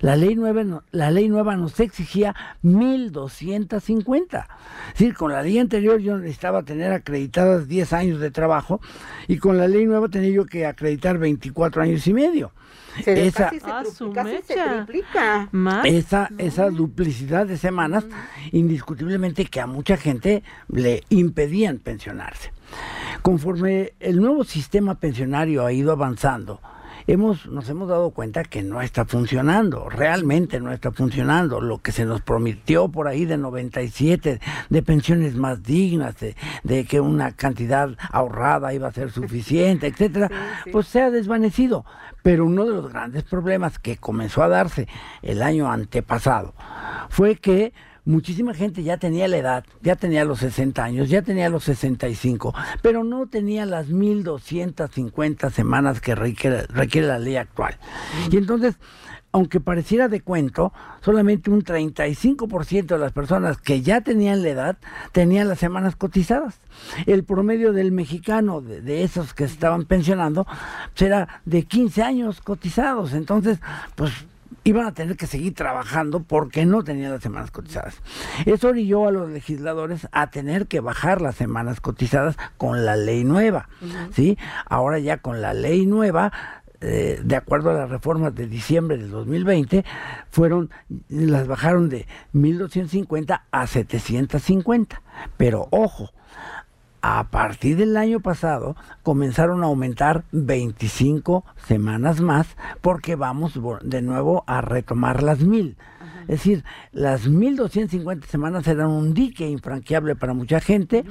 la 0.02 0.16
ley 0.16 0.36
nueva, 0.36 0.84
la 0.92 1.12
ley 1.12 1.30
nueva 1.30 1.56
nos 1.56 1.80
exigía 1.80 2.36
1250. 2.62 4.48
Es 4.88 4.94
decir, 4.94 5.14
con 5.14 5.32
la 5.32 5.42
ley 5.42 5.60
anterior 5.60 6.00
yo 6.00 6.18
necesitaba 6.18 6.64
tener 6.64 6.92
acreditadas 6.92 7.68
10 7.68 7.94
años 7.94 8.20
de 8.20 8.32
trabajo 8.32 8.82
y 9.28 9.38
con 9.38 9.58
la 9.58 9.68
ley 9.68 9.86
nueva 9.86 10.10
tenía 10.10 10.32
yo 10.32 10.46
que 10.46 10.66
acreditar 10.66 11.18
24 11.18 11.82
años 11.82 12.06
y 12.08 12.14
medio. 12.14 12.52
Esa, 13.06 13.52
Esa, 15.86 16.30
esa 16.38 16.70
duplicidad 16.70 17.46
de 17.48 17.58
semanas, 17.58 18.06
indiscutiblemente 18.52 19.46
que 19.46 19.62
a 19.62 19.68
mucha 19.68 19.96
gente 19.96 20.44
le 20.68 21.04
impedían 21.10 21.78
pensionarse. 21.78 22.52
Conforme 23.22 23.94
el 24.00 24.20
nuevo 24.20 24.44
sistema 24.44 24.96
pensionario 24.96 25.66
ha 25.66 25.72
ido 25.72 25.92
avanzando, 25.92 26.62
hemos, 27.12 27.48
nos 27.48 27.68
hemos 27.70 27.90
dado 27.90 28.12
cuenta 28.12 28.44
que 28.44 28.62
no 28.62 28.82
está 28.82 29.04
funcionando, 29.04 29.90
realmente 29.90 30.60
no 30.60 30.72
está 30.72 30.92
funcionando. 30.92 31.60
Lo 31.60 31.80
que 31.80 31.92
se 31.92 32.06
nos 32.06 32.22
prometió 32.22 32.88
por 32.90 33.08
ahí 33.08 33.26
de 33.26 33.38
97, 33.38 34.40
de 34.70 34.84
pensiones 34.84 35.36
más 35.36 35.64
dignas, 35.64 36.16
de, 36.64 36.86
que 36.86 37.00
una 37.00 37.32
cantidad 37.32 37.90
ahorrada 38.12 38.74
iba 38.74 38.88
a 38.88 38.94
ser 38.94 39.12
suficiente, 39.12 39.88
etcétera, 39.88 40.30
pues 40.72 40.88
se 40.88 41.02
ha 41.02 41.10
desvanecido. 41.10 41.84
Pero 42.22 42.46
uno 42.46 42.66
de 42.66 42.74
los 42.74 42.92
grandes 42.92 43.24
problemas 43.24 43.80
que 43.80 43.98
comenzó 43.98 44.44
a 44.44 44.50
darse 44.50 44.88
el 45.22 45.42
año 45.42 45.72
antepasado 45.72 46.54
fue 47.10 47.38
que 47.38 47.74
muchísima 48.10 48.54
gente 48.56 48.82
ya 48.82 48.98
tenía 48.98 49.28
la 49.28 49.38
edad, 49.38 49.66
ya 49.82 49.96
tenía 49.96 50.26
los 50.26 50.40
60 50.40 50.84
años, 50.84 51.10
ya 51.10 51.22
tenía 51.22 51.48
los 51.48 51.64
65, 51.64 52.54
pero 52.82 53.04
no 53.04 53.28
tenía 53.28 53.66
las 53.66 53.90
1250 53.90 55.50
semanas 55.52 56.02
que 56.02 56.16
requiere, 56.16 56.64
requiere 56.68 57.08
la 57.08 57.20
ley 57.20 57.36
actual. 57.36 57.78
Y 58.32 58.38
entonces, 58.38 58.78
aunque 59.32 59.60
pareciera 59.60 60.08
de 60.08 60.22
cuento, 60.22 60.74
solamente 61.02 61.52
un 61.52 61.64
35% 61.64 62.88
de 62.88 62.98
las 62.98 63.12
personas 63.12 63.58
que 63.58 63.84
ya 63.84 64.02
tenían 64.02 64.42
la 64.42 64.50
edad 64.50 64.78
tenían 65.12 65.48
las 65.48 65.60
semanas 65.60 65.96
cotizadas. 65.96 66.60
El 67.06 67.24
promedio 67.24 67.74
del 67.74 67.92
mexicano, 67.92 68.60
de, 68.62 68.82
de 68.82 69.04
esos 69.04 69.36
que 69.36 69.44
estaban 69.44 69.86
pensionando, 69.86 70.48
será 70.96 71.42
de 71.46 71.62
15 71.62 72.02
años 72.02 72.42
cotizados. 72.42 73.14
Entonces, 73.14 73.60
pues 73.96 74.12
iban 74.70 74.86
a 74.86 74.94
tener 74.94 75.18
que 75.18 75.28
seguir 75.28 75.54
trabajando 75.54 76.22
porque 76.24 76.66
no 76.66 76.84
tenían 76.84 77.12
las 77.12 77.24
semanas 77.24 77.52
cotizadas. 77.52 78.02
Eso 78.46 78.70
orilló 78.70 79.08
a 79.08 79.12
los 79.12 79.30
legisladores 79.30 80.08
a 80.12 80.30
tener 80.30 80.68
que 80.68 80.80
bajar 80.80 81.22
las 81.22 81.36
semanas 81.36 81.82
cotizadas 81.82 82.38
con 82.58 82.86
la 82.86 82.96
ley 82.96 83.24
nueva. 83.24 83.70
¿sí? 84.14 84.38
Ahora 84.66 85.00
ya 85.00 85.18
con 85.18 85.42
la 85.42 85.54
ley 85.54 85.86
nueva 85.86 86.32
eh, 86.82 87.20
de 87.22 87.36
acuerdo 87.36 87.72
a 87.72 87.74
las 87.74 87.90
reformas 87.90 88.34
de 88.36 88.48
diciembre 88.48 88.98
del 88.98 89.12
2020, 89.12 89.84
fueron, 90.30 90.70
las 91.10 91.46
bajaron 91.46 91.90
de 91.90 92.08
1.250 92.34 93.42
a 93.52 93.68
750. 93.68 95.02
Pero 95.36 95.68
ojo, 95.72 96.12
a 97.02 97.30
partir 97.30 97.78
del 97.78 97.98
año 97.98 98.20
pasado 98.20 98.76
comenzaron 99.04 99.64
a 99.64 99.68
aumentar 99.68 100.24
25 100.32 101.46
semanas 101.68 102.22
más 102.22 102.48
porque 102.82 103.16
vamos 103.16 103.60
de 103.82 104.02
nuevo 104.02 104.44
a 104.48 104.62
retomar 104.62 105.24
las 105.24 105.40
mil. 105.40 105.78
Es 106.22 106.44
decir, 106.44 106.64
las 106.92 107.28
1.250 107.28 108.26
semanas 108.26 108.68
eran 108.68 108.90
un 108.90 109.14
dique 109.14 109.48
infranqueable 109.48 110.16
para 110.16 110.34
mucha 110.34 110.60
gente, 110.60 111.04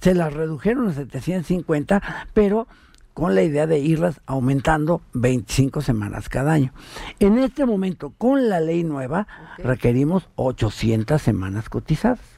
se 0.00 0.14
las 0.14 0.32
redujeron 0.32 0.88
a 0.88 0.92
750, 0.92 2.02
pero 2.34 2.66
con 3.14 3.36
la 3.36 3.42
idea 3.44 3.68
de 3.68 3.78
irlas 3.78 4.20
aumentando 4.26 5.00
25 5.12 5.80
semanas 5.80 6.28
cada 6.28 6.52
año. 6.52 6.72
En 7.20 7.38
este 7.38 7.64
momento, 7.64 8.12
con 8.18 8.48
la 8.48 8.60
ley 8.60 8.82
nueva, 8.82 9.28
requerimos 9.58 10.28
800 10.34 11.22
semanas 11.22 11.68
cotizadas. 11.68 12.33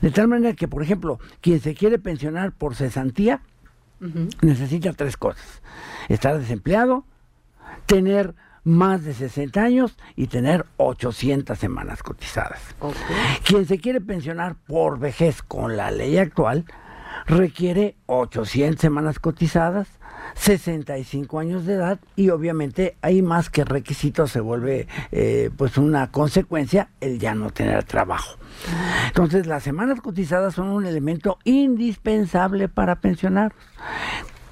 De 0.00 0.10
tal 0.10 0.28
manera 0.28 0.54
que, 0.54 0.68
por 0.68 0.82
ejemplo, 0.82 1.18
quien 1.40 1.60
se 1.60 1.74
quiere 1.74 1.98
pensionar 1.98 2.52
por 2.52 2.74
cesantía, 2.74 3.40
necesita 4.42 4.92
tres 4.92 5.16
cosas. 5.16 5.62
Estar 6.08 6.38
desempleado, 6.38 7.04
tener 7.86 8.34
más 8.64 9.02
de 9.02 9.14
60 9.14 9.62
años 9.62 9.96
y 10.14 10.26
tener 10.26 10.66
800 10.76 11.58
semanas 11.58 12.02
cotizadas. 12.02 12.60
Quien 13.44 13.66
se 13.66 13.78
quiere 13.78 14.00
pensionar 14.00 14.56
por 14.66 14.98
vejez 14.98 15.42
con 15.42 15.76
la 15.76 15.90
ley 15.90 16.18
actual 16.18 16.66
requiere 17.26 17.96
800 18.06 18.80
semanas 18.80 19.18
cotizadas, 19.18 19.88
65 20.34 21.38
años 21.38 21.66
de 21.66 21.74
edad 21.74 21.98
y 22.16 22.30
obviamente 22.30 22.96
hay 23.02 23.22
más 23.22 23.50
que 23.50 23.64
requisitos, 23.64 24.30
se 24.30 24.40
vuelve 24.40 24.86
eh, 25.12 25.50
pues 25.56 25.78
una 25.78 26.10
consecuencia 26.10 26.90
el 27.00 27.18
ya 27.18 27.34
no 27.34 27.50
tener 27.50 27.84
trabajo. 27.84 28.38
Entonces 29.06 29.46
las 29.46 29.62
semanas 29.62 30.00
cotizadas 30.00 30.54
son 30.54 30.68
un 30.68 30.86
elemento 30.86 31.38
indispensable 31.44 32.68
para 32.68 32.96
pensionar. 32.96 33.52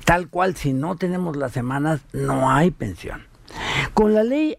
Tal 0.04 0.28
cual 0.28 0.54
si 0.54 0.72
no 0.72 0.96
tenemos 0.96 1.36
las 1.36 1.52
semanas 1.52 2.00
no 2.12 2.50
hay 2.50 2.70
pensión. 2.70 3.26
Con 3.92 4.14
la 4.14 4.22
ley 4.22 4.56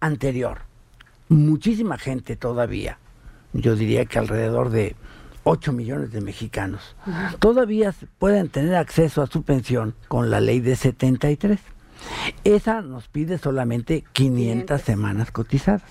anterior, 0.00 0.62
muchísima 1.28 1.98
gente 1.98 2.36
todavía, 2.36 2.98
yo 3.52 3.76
diría 3.76 4.04
que 4.06 4.18
alrededor 4.18 4.70
de 4.70 4.96
8 5.48 5.72
millones 5.72 6.12
de 6.12 6.20
mexicanos, 6.20 6.94
todavía 7.38 7.94
pueden 8.18 8.50
tener 8.50 8.74
acceso 8.74 9.22
a 9.22 9.26
su 9.26 9.42
pensión 9.42 9.94
con 10.06 10.30
la 10.30 10.40
ley 10.40 10.60
de 10.60 10.76
73. 10.76 11.58
Esa 12.44 12.82
nos 12.82 13.08
pide 13.08 13.38
solamente 13.38 14.04
500 14.12 14.80
semanas 14.80 15.30
cotizadas. 15.30 15.82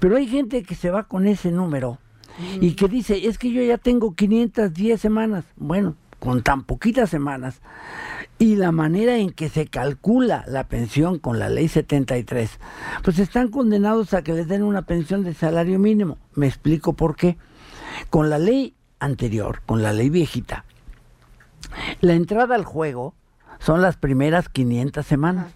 Pero 0.00 0.16
hay 0.16 0.26
gente 0.26 0.64
que 0.64 0.74
se 0.74 0.90
va 0.90 1.04
con 1.04 1.28
ese 1.28 1.52
número 1.52 1.98
y 2.60 2.72
que 2.72 2.88
dice, 2.88 3.28
es 3.28 3.38
que 3.38 3.52
yo 3.52 3.62
ya 3.62 3.78
tengo 3.78 4.14
510 4.14 5.00
semanas. 5.00 5.44
Bueno, 5.56 5.94
con 6.18 6.42
tan 6.42 6.64
poquitas 6.64 7.08
semanas 7.08 7.60
y 8.38 8.56
la 8.56 8.72
manera 8.72 9.16
en 9.16 9.30
que 9.30 9.48
se 9.48 9.66
calcula 9.66 10.44
la 10.48 10.66
pensión 10.66 11.20
con 11.20 11.38
la 11.38 11.48
ley 11.48 11.68
73, 11.68 12.58
pues 13.04 13.20
están 13.20 13.48
condenados 13.48 14.12
a 14.14 14.22
que 14.22 14.32
les 14.32 14.48
den 14.48 14.64
una 14.64 14.82
pensión 14.82 15.22
de 15.22 15.34
salario 15.34 15.78
mínimo. 15.78 16.18
Me 16.34 16.48
explico 16.48 16.94
por 16.94 17.14
qué. 17.14 17.36
Con 18.10 18.30
la 18.30 18.38
ley 18.38 18.74
anterior, 18.98 19.62
con 19.66 19.82
la 19.82 19.92
ley 19.92 20.10
viejita, 20.10 20.64
la 22.00 22.14
entrada 22.14 22.54
al 22.54 22.64
juego 22.64 23.14
son 23.58 23.82
las 23.82 23.96
primeras 23.96 24.48
500 24.48 25.06
semanas. 25.06 25.52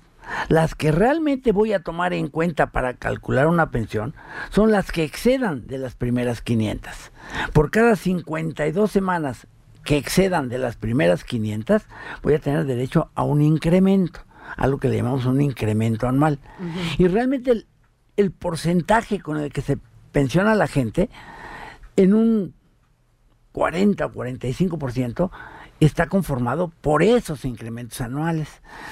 Las 0.49 0.75
que 0.75 0.91
realmente 0.91 1.53
voy 1.53 1.73
a 1.73 1.83
tomar 1.83 2.13
en 2.13 2.29
cuenta 2.29 2.69
para 2.73 2.95
calcular 2.95 3.47
una 3.47 3.71
pensión 3.71 4.15
son 4.51 4.73
las 4.73 4.91
que 4.91 5.05
excedan 5.05 5.67
de 5.67 5.79
las 5.79 5.95
primeras 5.95 6.43
500. 6.43 6.93
Por 7.53 7.71
cada 7.71 7.97
52 7.97 8.91
semanas 8.91 9.47
que 9.85 9.97
excedan 9.97 10.49
de 10.49 10.59
las 10.59 10.77
primeras 10.77 11.25
500, 11.25 11.83
voy 12.23 12.35
a 12.35 12.41
tener 12.41 12.65
derecho 12.65 13.11
a 13.15 13.23
un 13.23 13.41
incremento, 13.41 14.21
algo 14.57 14.79
que 14.79 14.89
le 14.89 14.97
llamamos 14.97 15.27
un 15.27 15.41
incremento 15.41 16.09
anual. 16.09 16.41
Y 16.99 17.07
realmente 17.07 17.65
el, 18.17 18.31
porcentaje 18.33 19.21
con 19.21 19.39
el 19.39 19.53
que 19.53 19.63
se 19.63 19.79
pensiona 20.11 20.55
la 20.57 20.67
gente, 20.67 21.09
en 21.97 22.15
un 22.15 22.55
40 23.53 24.07
o 24.07 24.13
45%, 24.13 25.31
está 25.81 26.07
conformado 26.07 26.73
por 26.81 27.03
esos 27.03 27.45
incrementos 27.45 28.01
anuales. 28.01 28.49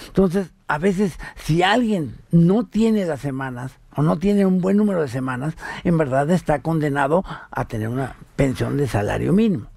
Entonces, 0.07 0.53
a 0.69 0.79
veces, 0.79 1.19
si 1.37 1.63
alguien 1.63 2.17
no 2.31 2.67
tiene 2.67 3.05
las 3.05 3.21
semanas 3.21 3.73
o 3.95 4.03
no 4.03 4.19
tiene 4.19 4.47
un 4.47 4.61
buen 4.61 4.77
número 4.77 5.03
de 5.03 5.09
semanas, 5.09 5.55
en 5.85 5.99
verdad 5.99 6.31
está 6.31 6.61
condenado 6.63 7.25
a 7.51 7.67
tener 7.67 7.89
una 7.89 8.17
pensión 8.37 8.77
de 8.77 8.89
salario 8.89 9.33
mínimo. 9.33 9.69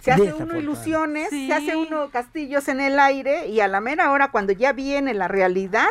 Se 0.00 0.12
hace 0.12 0.32
uno 0.32 0.56
ilusiones, 0.56 1.28
se 1.30 1.52
hace 1.52 1.76
uno 1.76 2.08
castillos 2.10 2.68
en 2.68 2.80
el 2.80 2.98
aire 2.98 3.48
y 3.48 3.60
a 3.60 3.68
la 3.68 3.80
mera 3.80 4.10
hora 4.12 4.30
cuando 4.30 4.52
ya 4.52 4.72
viene 4.72 5.12
la 5.12 5.28
realidad, 5.28 5.90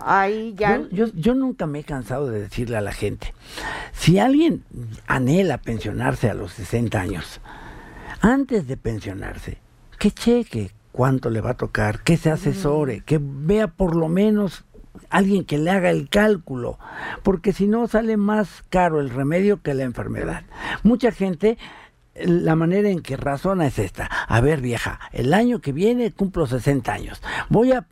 ahí 0.00 0.54
ya... 0.56 0.82
Yo, 0.90 1.06
yo, 1.14 1.34
nunca 1.34 1.66
me 1.66 1.80
he 1.80 1.84
cansado 1.84 2.30
de 2.30 2.40
decirle 2.40 2.76
a 2.76 2.80
la 2.80 2.92
gente, 2.92 3.34
si 3.92 4.18
alguien 4.18 4.64
anhela 5.06 5.58
pensionarse 5.58 6.30
a 6.30 6.34
los 6.34 6.52
60 6.52 7.00
años, 7.00 7.40
antes 8.20 8.66
de 8.66 8.76
pensionarse, 8.76 9.58
que 9.98 10.10
cheque 10.10 10.70
cuánto 10.92 11.30
le 11.30 11.40
va 11.40 11.50
a 11.50 11.56
tocar, 11.56 12.02
que 12.02 12.16
se 12.16 12.30
asesore, 12.30 13.00
que 13.00 13.18
vea 13.20 13.68
por 13.68 13.96
lo 13.96 14.08
menos 14.08 14.64
alguien 15.08 15.44
que 15.44 15.58
le 15.58 15.70
haga 15.70 15.90
el 15.90 16.08
cálculo, 16.08 16.78
porque 17.22 17.52
si 17.52 17.66
no 17.66 17.86
sale 17.88 18.16
más 18.16 18.64
caro 18.70 19.00
el 19.00 19.10
remedio 19.10 19.62
que 19.62 19.74
la 19.74 19.84
enfermedad. 19.84 20.44
Mucha 20.82 21.12
gente 21.12 21.58
la 22.14 22.56
manera 22.56 22.88
en 22.88 23.00
que 23.00 23.16
razona 23.16 23.66
es 23.66 23.78
esta. 23.78 24.06
A 24.28 24.40
ver, 24.40 24.60
vieja, 24.60 24.98
el 25.12 25.32
año 25.32 25.60
que 25.60 25.72
viene 25.72 26.12
cumplo 26.12 26.46
60 26.46 26.92
años. 26.92 27.22
Voy 27.48 27.72
a, 27.72 27.86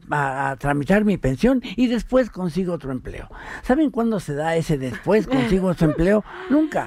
tramitar 0.58 1.04
mi 1.04 1.18
pensión 1.18 1.62
y 1.76 1.86
después 1.86 2.30
consigo 2.30 2.74
otro 2.74 2.92
empleo. 2.92 3.28
¿Saben 3.62 3.90
cuándo 3.90 4.20
se 4.20 4.34
da 4.34 4.56
ese 4.56 4.78
después 4.78 5.26
consigo 5.26 5.68
otro 5.68 5.88
empleo? 5.88 6.24
Nunca. 6.50 6.86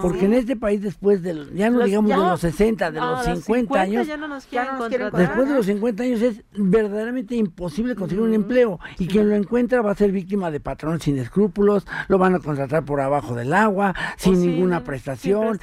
Porque 0.00 0.26
en 0.26 0.34
este 0.34 0.56
país 0.56 0.82
después 0.82 1.22
de, 1.22 1.46
ya 1.54 1.70
no 1.70 1.84
digamos 1.84 2.10
de 2.10 2.16
los 2.16 2.40
60, 2.40 2.90
de 2.90 3.00
los 3.00 3.24
50, 3.24 3.80
años, 3.80 4.06
después 4.06 5.48
de 5.48 5.54
los 5.54 5.66
50 5.66 6.02
años 6.02 6.22
es 6.22 6.42
verdaderamente 6.54 7.34
imposible 7.34 7.94
conseguir 7.94 8.22
un 8.22 8.34
empleo. 8.34 8.78
Y 8.98 9.06
quien 9.06 9.28
lo 9.28 9.34
encuentra 9.34 9.82
va 9.82 9.92
a 9.92 9.94
ser 9.94 10.12
víctima 10.12 10.50
de 10.50 10.60
patrones 10.60 11.02
sin 11.02 11.18
escrúpulos, 11.18 11.86
lo 12.08 12.18
van 12.18 12.34
a 12.34 12.38
contratar 12.38 12.84
por 12.84 13.00
abajo 13.00 13.34
del 13.34 13.52
agua, 13.52 13.94
sin 14.16 14.40
ninguna 14.40 14.84
prestación, 14.84 15.58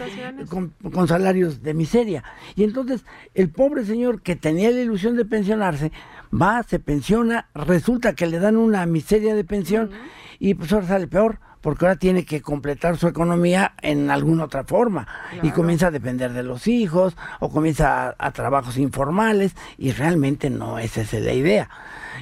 con, 0.49 0.73
con 0.91 1.04
salarios 1.07 1.61
de 1.61 1.73
miseria. 1.73 2.23
Y 2.55 2.63
entonces 2.63 3.05
el 3.33 3.49
pobre 3.49 3.85
señor 3.85 4.21
que 4.21 4.35
tenía 4.35 4.71
la 4.71 4.81
ilusión 4.81 5.15
de 5.15 5.25
pensionarse, 5.25 5.91
va, 6.33 6.63
se 6.63 6.79
pensiona, 6.79 7.49
resulta 7.53 8.13
que 8.13 8.27
le 8.27 8.39
dan 8.39 8.57
una 8.57 8.85
miseria 8.85 9.35
de 9.35 9.43
pensión 9.43 9.91
y 10.39 10.53
pues 10.53 10.71
ahora 10.73 10.87
sale 10.87 11.07
peor 11.07 11.39
porque 11.61 11.85
ahora 11.85 11.97
tiene 11.97 12.25
que 12.25 12.41
completar 12.41 12.97
su 12.97 13.07
economía 13.07 13.73
en 13.81 14.11
alguna 14.11 14.43
otra 14.43 14.65
forma 14.65 15.07
y 15.41 15.49
comienza 15.49 15.87
a 15.87 15.91
depender 15.91 16.31
de 16.31 16.43
los 16.43 16.67
hijos 16.67 17.17
o 17.39 17.49
comienza 17.49 18.09
a, 18.09 18.15
a, 18.19 18.31
trabajos 18.31 18.77
informales 18.77 19.55
y 19.77 19.91
realmente 19.91 20.51
no 20.51 20.77
esa 20.77 21.01
es 21.01 21.13
la 21.13 21.33
idea. 21.33 21.69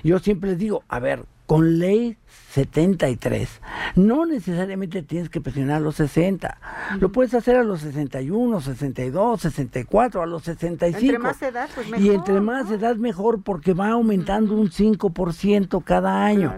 Yo 0.01 0.19
siempre 0.19 0.51
les 0.51 0.59
digo, 0.59 0.83
a 0.87 0.99
ver, 0.99 1.25
con 1.45 1.77
ley 1.77 2.17
73, 2.53 3.49
no 3.95 4.27
necesariamente 4.27 5.01
tienes 5.01 5.29
que 5.29 5.41
presionar 5.41 5.77
a 5.77 5.79
los 5.79 5.95
60. 5.95 6.57
Lo 6.99 7.11
puedes 7.11 7.33
hacer 7.33 7.55
a 7.55 7.63
los 7.63 7.81
61, 7.81 8.61
62, 8.61 9.41
64, 9.41 10.21
a 10.21 10.25
los 10.27 10.43
65. 10.43 11.03
Entre 11.03 11.19
más 11.19 11.41
edad, 11.41 11.69
pues 11.73 11.89
mejor. 11.89 12.05
Y 12.05 12.09
entre 12.11 12.41
más 12.41 12.69
edad, 12.69 12.95
mejor, 12.95 13.41
porque 13.41 13.73
va 13.73 13.89
aumentando 13.89 14.53
un 14.53 14.69
5% 14.69 15.83
cada 15.83 16.23
año. 16.23 16.53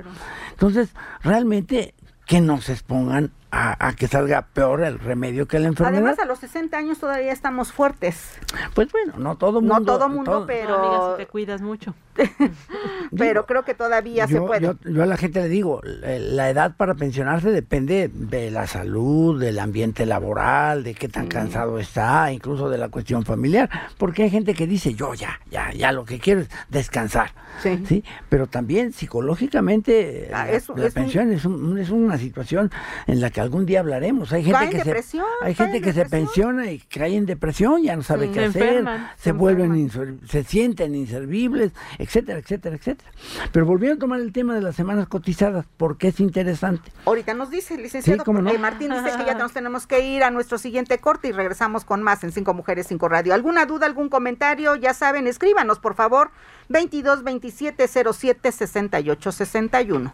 Entonces, 0.52 0.94
realmente, 1.24 1.94
que 2.26 2.42
no 2.42 2.60
se 2.60 2.74
expongan 2.74 3.32
a, 3.52 3.94
que 3.98 4.08
salga 4.08 4.42
peor 4.42 4.84
el 4.84 5.00
remedio 5.00 5.48
que 5.48 5.60
la 5.60 5.68
enfermedad. 5.68 6.04
Además, 6.04 6.20
a 6.20 6.26
los 6.26 6.40
60 6.40 6.78
años 6.78 7.00
todavía 7.00 7.32
estamos 7.32 7.72
fuertes. 7.72 8.38
Pues 8.74 8.92
bueno, 8.92 9.14
no 9.18 9.38
todo 9.38 9.62
mundo. 9.62 9.80
No 9.80 9.86
todo 9.86 10.10
mundo, 10.10 10.44
pero... 10.46 11.16
te 11.18 11.28
cuidas 11.28 11.62
mucho. 11.62 11.94
pero 13.18 13.46
creo 13.46 13.64
que 13.64 13.74
todavía 13.74 14.28
se 14.28 14.40
puede. 14.42 14.76
Yo, 14.84 15.04
a 15.04 15.06
la 15.06 15.18
gente 15.18 15.42
le 15.42 15.50
digo, 15.50 15.82
la 15.84 16.50
edad 16.50 16.76
para 16.76 16.96
pensionarse 16.96 17.52
depende 17.52 18.10
de 18.14 18.52
la 18.52 18.68
salud, 18.68 19.40
del 19.40 19.60
ambiente 19.60 20.06
laboral, 20.06 20.84
de 20.84 20.94
qué 20.94 21.08
tan 21.08 21.28
cansado 21.28 21.80
está, 21.80 22.32
incluso 22.32 22.70
de 22.70 22.78
la 22.78 22.90
cuestión 22.90 23.26
familiar, 23.26 23.70
porque 23.98 24.24
hay 24.24 24.30
gente 24.30 24.54
que 24.54 24.68
dice, 24.68 24.94
yo 24.94 25.14
ya, 25.14 25.40
ya, 25.50 25.72
ya 25.74 25.92
lo 25.92 26.06
que 26.06 26.20
quiero 26.20 26.42
es 26.42 26.50
descansar. 26.70 27.32
Sí. 27.62 28.04
Pero 28.30 28.48
también 28.48 28.92
psicológicamente 28.92 30.30
ah, 30.34 30.48
la, 30.76 30.90
pensión 30.90 31.32
es, 31.32 31.46
es 31.46 31.90
una 31.90 32.18
situación 32.18 32.70
en 33.08 33.22
la 33.22 33.30
que 33.30 33.35
que 33.36 33.42
algún 33.42 33.66
día 33.66 33.82
hablaremos. 33.82 34.32
Hay 34.32 34.46
gente 34.46 34.70
que 34.70 35.04
se 35.04 35.22
hay 35.42 35.54
gente 35.56 35.82
que 35.82 35.92
se 35.92 36.06
pensiona 36.06 36.72
y 36.72 36.80
cae 36.80 37.18
en 37.18 37.26
depresión, 37.26 37.84
ya 37.84 37.94
no 37.98 38.02
sabe 38.02 38.32
qué 38.32 38.46
hacer, 38.46 38.86
se, 39.18 39.34
vuelven 39.34 39.92
se 40.26 40.46
sienten 40.46 40.96
inservibles, 40.96 41.74
etcétera, 42.00 42.40
etcétera, 42.40 42.78
etcétera. 42.78 43.12
Pero 43.52 43.66
volviendo 43.66 43.98
a 43.98 44.00
tomar 44.00 44.22
el 44.22 44.32
tema 44.32 44.56
de 44.56 44.62
las 44.62 44.78
semanas 44.78 45.10
cotizadas, 45.10 45.66
porque 45.76 46.08
es 46.08 46.22
interesante. 46.22 46.94
Ahorita 47.04 47.34
nos 47.34 47.50
dice, 47.50 47.78
licenciado, 47.78 48.24
eh, 48.26 48.58
Martín 48.58 48.92
dice 48.92 49.18
que 49.18 49.26
ya 49.26 49.34
nos 49.34 49.52
tenemos 49.52 49.86
que 49.86 50.00
ir 50.00 50.24
a 50.24 50.32
nuestro 50.32 50.58
siguiente 50.58 51.00
corte 51.00 51.28
y 51.28 51.34
regresamos 51.34 51.84
con 51.84 52.02
más 52.02 52.24
en 52.24 52.32
Cinco 52.32 52.54
Mujeres, 52.54 52.88
Cinco 52.88 53.10
Radio. 53.10 53.34
¿Alguna 53.34 53.66
duda, 53.66 53.86
algún 53.86 54.08
comentario? 54.08 54.78
Ya 54.78 54.94
saben, 54.94 55.28
escríbanos, 55.28 55.80
por 55.80 55.96
favor, 55.96 56.32
22 56.70 57.26
27 57.26 57.86
07 58.14 58.52
68 58.54 59.32
61. 59.34 60.14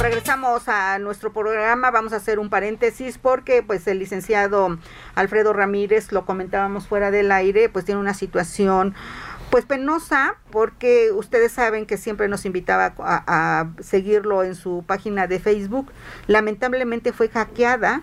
Regresamos 0.00 0.68
a 0.68 0.98
nuestro 0.98 1.32
programa, 1.32 1.90
vamos 1.90 2.12
a 2.12 2.16
hacer 2.16 2.38
un 2.38 2.50
paréntesis 2.50 3.18
porque 3.18 3.62
pues 3.62 3.86
el 3.86 3.98
licenciado 3.98 4.78
Alfredo 5.14 5.52
Ramírez, 5.52 6.12
lo 6.12 6.26
comentábamos 6.26 6.86
fuera 6.86 7.10
del 7.10 7.32
aire, 7.32 7.68
pues 7.68 7.84
tiene 7.84 8.00
una 8.00 8.14
situación 8.14 8.94
pues 9.50 9.64
penosa 9.64 10.36
porque 10.50 11.12
ustedes 11.12 11.52
saben 11.52 11.86
que 11.86 11.96
siempre 11.96 12.28
nos 12.28 12.44
invitaba 12.44 12.94
a, 12.98 13.60
a 13.60 13.68
seguirlo 13.80 14.42
en 14.42 14.54
su 14.54 14.84
página 14.86 15.26
de 15.26 15.38
Facebook. 15.38 15.92
Lamentablemente 16.26 17.12
fue 17.12 17.28
hackeada 17.28 18.02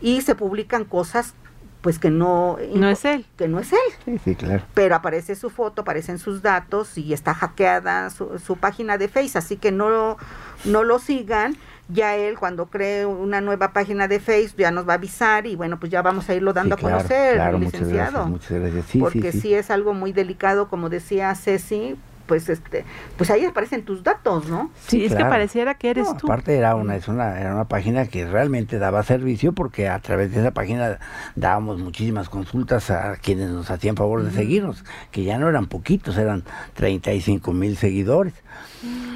y 0.00 0.22
se 0.22 0.34
publican 0.34 0.84
cosas 0.84 1.34
pues 1.80 1.98
que 1.98 2.10
no 2.10 2.58
no 2.74 2.88
es 2.88 3.04
él. 3.04 3.24
que 3.36 3.48
no 3.48 3.60
es 3.60 3.72
él. 3.72 3.78
Sí, 4.04 4.18
sí, 4.24 4.34
claro. 4.34 4.62
Pero 4.74 4.94
aparece 4.96 5.34
su 5.36 5.48
foto 5.50 5.82
aparecen 5.82 6.18
sus 6.18 6.42
datos 6.42 6.98
y 6.98 7.12
está 7.12 7.34
hackeada 7.34 8.10
su, 8.10 8.38
su 8.38 8.56
página 8.56 8.98
de 8.98 9.08
Facebook 9.08 9.38
así 9.38 9.56
que 9.56 9.70
no 9.72 10.16
no 10.64 10.84
lo 10.84 10.98
sigan. 10.98 11.56
Ya 11.90 12.16
él 12.16 12.38
cuando 12.38 12.66
cree 12.66 13.06
una 13.06 13.40
nueva 13.40 13.72
página 13.72 14.08
de 14.08 14.20
Facebook 14.20 14.58
ya 14.60 14.70
nos 14.70 14.86
va 14.86 14.92
a 14.92 14.96
avisar 14.96 15.46
y 15.46 15.56
bueno 15.56 15.80
pues 15.80 15.90
ya 15.90 16.02
vamos 16.02 16.28
a 16.28 16.34
irlo 16.34 16.52
dando 16.52 16.74
a 16.74 16.78
conocer 16.78 17.40
licenciado. 17.58 18.26
muchas 18.26 18.60
gracias, 18.60 18.84
Sí, 18.86 18.98
porque 18.98 19.32
sí, 19.32 19.54
es 19.54 19.70
algo 19.70 19.94
muy 19.94 20.12
delicado 20.12 20.68
como 20.68 20.90
decía 20.90 21.34
Ceci 21.34 21.96
pues 22.28 22.48
este 22.48 22.84
pues 23.16 23.30
ahí 23.30 23.44
aparecen 23.44 23.84
tus 23.84 24.04
datos 24.04 24.48
no 24.48 24.70
sí, 24.86 25.04
es 25.04 25.14
que 25.14 25.24
pareciera 25.24 25.74
que 25.74 25.90
eres 25.90 26.06
tú. 26.18 26.26
aparte 26.26 26.56
era 26.56 26.76
una 26.76 26.94
es 26.94 27.08
una 27.08 27.40
era 27.40 27.52
una 27.54 27.64
página 27.64 28.06
que 28.06 28.24
realmente 28.28 28.78
daba 28.78 29.02
servicio 29.02 29.52
porque 29.52 29.88
a 29.88 29.98
través 29.98 30.30
de 30.32 30.40
esa 30.40 30.52
página 30.52 31.00
dábamos 31.34 31.80
muchísimas 31.80 32.28
consultas 32.28 32.90
a 32.90 33.16
quienes 33.16 33.50
nos 33.50 33.70
hacían 33.70 33.96
favor 33.96 34.22
de 34.22 34.30
seguirnos 34.30 34.84
que 35.10 35.24
ya 35.24 35.38
no 35.38 35.48
eran 35.48 35.66
poquitos 35.66 36.16
eran 36.16 36.44
35 36.74 37.52
mil 37.52 37.76
seguidores. 37.76 38.34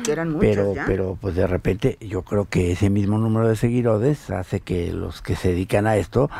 Eran 0.09 0.33
muchos 0.33 0.41
pero 0.41 0.75
pero 0.87 1.19
pues 1.21 1.37
de 1.37 1.47
repente 1.47 1.99
yo 2.01 2.23
creo 2.23 2.47
que 2.49 2.73
ese 2.73 2.91
mismo 2.91 3.19
número 3.19 3.47
de 3.47 3.57
seguidores 3.57 4.31
hace 4.31 4.61
que 4.61 4.93
los 4.93 5.23
que 5.23 5.37
se 5.37 5.49
dedican 5.49 5.87
a 5.87 5.97
esto 5.97 6.31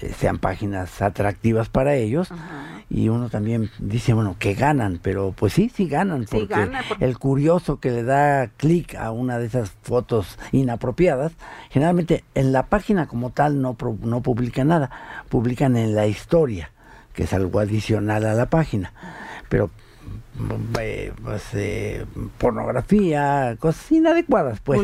eh, 0.00 0.12
sean 0.16 0.38
páginas 0.38 1.00
atractivas 1.00 1.68
para 1.68 1.94
ellos 1.94 2.30
y 2.90 3.08
uno 3.08 3.28
también 3.28 3.70
dice 3.78 4.14
bueno 4.14 4.36
que 4.38 4.54
ganan 4.54 4.98
pero 5.02 5.32
pues 5.32 5.52
sí 5.52 5.70
sí 5.74 5.86
ganan 5.86 6.24
porque, 6.30 6.70
el 7.00 7.18
curioso 7.18 7.80
que 7.80 7.90
le 7.90 8.02
da 8.02 8.48
clic 8.56 8.94
a 8.94 9.10
una 9.10 9.38
de 9.38 9.46
esas 9.46 9.72
fotos 9.82 10.38
inapropiadas 10.52 11.32
generalmente 11.70 12.24
en 12.34 12.52
la 12.52 12.64
página 12.66 13.06
como 13.06 13.30
tal 13.30 13.60
no 13.60 13.76
no 14.02 14.22
publica 14.22 14.64
nada 14.64 14.90
publican 15.28 15.76
en 15.76 15.94
la 15.94 16.06
historia 16.06 16.70
que 17.12 17.24
es 17.24 17.32
algo 17.32 17.60
adicional 17.60 18.24
a 18.24 18.34
la 18.34 18.48
página 18.48 18.92
pero 19.48 19.70
eh, 20.78 21.12
pues, 21.22 21.42
eh, 21.54 22.06
pornografía, 22.38 23.56
cosas 23.58 23.90
inadecuadas, 23.90 24.60
pues. 24.60 24.80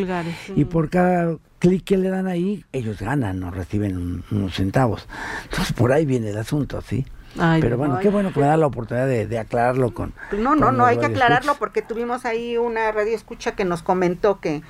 Y 0.56 0.64
por 0.64 0.90
cada 0.90 1.36
clic 1.60 1.84
que 1.84 1.96
le 1.96 2.08
dan 2.08 2.26
ahí, 2.26 2.64
ellos 2.72 2.98
ganan 3.00 3.42
o 3.44 3.50
reciben 3.50 4.24
unos 4.30 4.54
centavos. 4.54 5.06
Entonces, 5.44 5.72
por 5.72 5.92
ahí 5.92 6.06
viene 6.06 6.30
el 6.30 6.38
asunto, 6.38 6.80
¿sí? 6.80 7.06
Pero 7.36 7.76
bueno, 7.76 7.98
qué 8.00 8.08
bueno 8.08 8.32
que 8.32 8.40
me 8.40 8.46
da 8.46 8.56
la 8.56 8.66
oportunidad 8.66 9.06
de, 9.06 9.38
aclararlo 9.38 9.92
con... 9.92 10.12
No, 10.32 10.54
no, 10.54 10.72
no, 10.72 10.84
hay 10.86 10.98
que 10.98 11.06
aclararlo 11.06 11.54
porque 11.56 11.82
tuvimos 11.82 12.24
ahí 12.24 12.56
una 12.56 12.92
radio 12.92 13.14
escucha 13.14 13.52
que 13.52 13.64
nos 13.64 13.82
comentó 13.82 14.40
que 14.40 14.62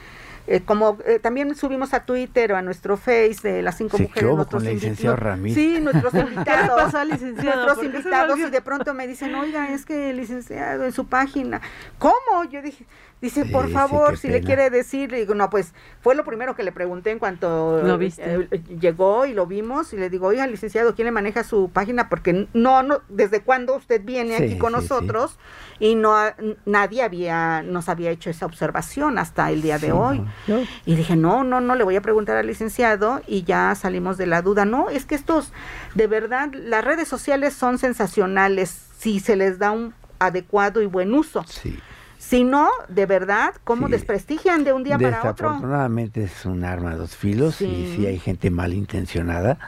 eh, 0.47 0.61
como 0.61 0.99
eh, 1.07 1.19
también 1.21 1.55
subimos 1.55 1.95
a 1.95 2.05
Twitter 2.05 2.53
o 2.53 2.57
a 2.57 2.61
nuestro 2.61 2.99
Face 2.99 3.39
de 3.43 3.63
las 3.63 3.79
cinco 3.79 3.97
mujeres 3.97 4.31
nuestros 4.35 4.63
invitados 4.63 5.41
sí 5.55 5.81
nuestros 5.81 6.15
invitados 6.15 6.93
nuestros 6.93 7.83
invitados 7.83 8.39
y 8.39 8.51
de 8.51 8.61
pronto 8.61 8.93
me 8.93 9.07
dicen 9.07 9.35
oiga 9.35 9.73
es 9.73 9.87
que 9.87 10.13
licenciado 10.13 10.85
en 10.85 10.93
su 10.93 11.07
página 11.07 11.63
cómo 11.99 12.45
yo 12.51 12.61
dije 12.61 12.85
Dice, 13.25 13.47
por 13.47 13.71
favor, 13.71 14.19
si 14.19 14.29
le 14.29 14.43
quiere 14.43 14.69
decir, 14.69 15.11
le 15.11 15.17
digo, 15.17 15.35
no, 15.35 15.49
pues 15.49 15.73
fue 16.03 16.15
lo 16.15 16.27
primero 16.27 16.55
que 16.55 16.63
le 16.63 16.73
pregunté 16.73 17.11
en 17.11 17.19
cuanto 17.19 17.81
eh, 17.99 18.63
llegó 18.79 19.25
y 19.25 19.33
lo 19.33 19.47
vimos 19.47 19.95
y 19.95 19.97
le 19.97 20.11
digo, 20.11 20.27
oiga, 20.27 20.47
licenciado, 20.47 20.95
¿quién 20.95 21.07
le 21.07 21.11
maneja 21.11 21.43
su 21.43 21.71
página? 21.71 22.11
Porque 22.11 22.49
no, 22.53 22.83
no, 22.83 23.01
¿desde 23.09 23.41
cuándo 23.41 23.77
usted 23.77 24.03
viene 24.05 24.37
aquí 24.37 24.59
con 24.59 24.73
nosotros? 24.73 25.39
Y 25.81 25.95
no, 25.95 26.15
nadie 26.67 27.03
había, 27.03 27.63
nos 27.63 27.89
había 27.89 28.11
hecho 28.11 28.29
esa 28.29 28.45
observación 28.45 29.17
hasta 29.17 29.51
el 29.51 29.63
día 29.63 29.79
de 29.79 29.93
hoy. 29.93 30.23
Y 30.85 30.95
dije, 30.95 31.17
no, 31.17 31.45
no, 31.45 31.63
no, 31.63 31.77
le 31.77 31.85
voy 31.85 31.97
a 31.97 32.03
preguntar 32.03 32.37
al 32.37 32.47
licenciado 32.47 33.23
y 33.27 33.45
ya 33.45 33.75
salimos 33.75 34.19
de 34.19 34.27
la 34.27 34.43
duda. 34.43 34.67
No, 34.67 34.91
es 34.91 35.07
que 35.07 35.15
estos, 35.15 35.51
de 35.95 36.09
verdad, 36.09 36.53
las 36.53 36.85
redes 36.85 37.09
sociales 37.09 37.55
son 37.55 37.79
sensacionales 37.79 38.69
si 38.99 39.19
se 39.19 39.35
les 39.35 39.59
da 39.59 39.71
un 39.71 39.95
adecuado 40.19 40.83
y 40.83 40.87
buen 40.87 41.15
uso. 41.15 41.43
Sí. 41.49 41.79
Si 42.27 42.43
no, 42.43 42.71
de 42.89 43.05
verdad, 43.05 43.55
¿cómo 43.65 43.87
desprestigian 43.89 44.65
de 44.65 44.73
un 44.73 44.83
día 44.83 44.99
para 44.99 45.19
otro? 45.19 45.49
Desafortunadamente 45.49 46.25
es 46.25 46.47
un 46.47 46.65
arma 46.65 46.93
de 46.93 46.97
dos 46.97 47.15
filos 47.15 47.61
y 47.61 47.95
si 47.95 48.07
hay 48.07 48.19
gente 48.19 48.51
malintencionada 48.51 49.59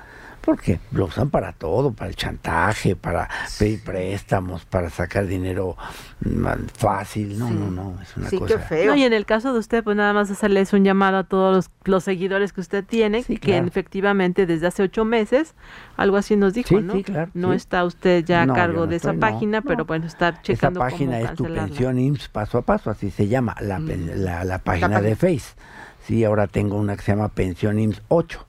porque 0.46 0.78
lo 0.92 1.06
usan 1.06 1.28
para 1.28 1.52
todo, 1.52 1.92
para 1.92 2.08
el 2.08 2.14
chantaje, 2.14 2.94
para 2.94 3.28
pedir 3.58 3.82
préstamos, 3.82 4.64
para 4.64 4.90
sacar 4.90 5.26
dinero 5.26 5.76
mm, 6.20 6.46
fácil. 6.72 7.36
No, 7.36 7.50
no, 7.50 7.68
no, 7.68 8.00
es 8.00 8.16
una 8.16 8.30
cosa. 8.30 8.60
feo. 8.60 8.94
y 8.94 9.02
en 9.02 9.12
el 9.12 9.26
caso 9.26 9.52
de 9.52 9.58
usted, 9.58 9.82
pues 9.82 9.96
nada 9.96 10.12
más 10.12 10.30
hacerles 10.30 10.72
un 10.72 10.84
llamado 10.84 11.18
a 11.18 11.24
todos 11.24 11.68
los, 11.84 12.04
seguidores 12.04 12.52
que 12.52 12.60
usted 12.60 12.84
tiene, 12.84 13.24
que 13.24 13.58
efectivamente 13.58 14.46
desde 14.46 14.68
hace 14.68 14.84
ocho 14.84 15.04
meses, 15.04 15.56
algo 15.96 16.16
así 16.16 16.36
nos 16.36 16.54
dijo, 16.54 16.80
¿no? 16.80 17.02
Claro, 17.02 17.32
no 17.34 17.52
está 17.52 17.84
usted 17.84 18.24
ya 18.24 18.42
a 18.42 18.46
cargo 18.46 18.86
de 18.86 18.96
esa 18.96 19.14
página, 19.14 19.62
pero 19.62 19.84
bueno, 19.84 20.06
está 20.06 20.40
checando 20.42 20.78
Esa 20.78 20.90
página 20.90 21.20
es 21.22 21.34
tu 21.34 21.42
pensión 21.42 21.98
IMSS 21.98 22.28
paso 22.28 22.58
a 22.58 22.62
paso, 22.62 22.88
así 22.88 23.10
se 23.10 23.26
llama, 23.26 23.56
la, 23.60 23.80
mm. 23.80 24.10
la, 24.14 24.58
página 24.60 25.00
de 25.00 25.16
Face. 25.16 25.56
Sí, 26.04 26.22
ahora 26.22 26.46
tengo 26.46 26.76
una 26.76 26.94
que 26.94 27.02
se 27.02 27.10
llama 27.10 27.30
Pensión 27.30 27.80
IMSS 27.80 28.02
8 28.06 28.45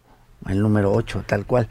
el 0.49 0.61
número 0.61 0.91
8, 0.91 1.23
tal 1.25 1.45
cual, 1.45 1.67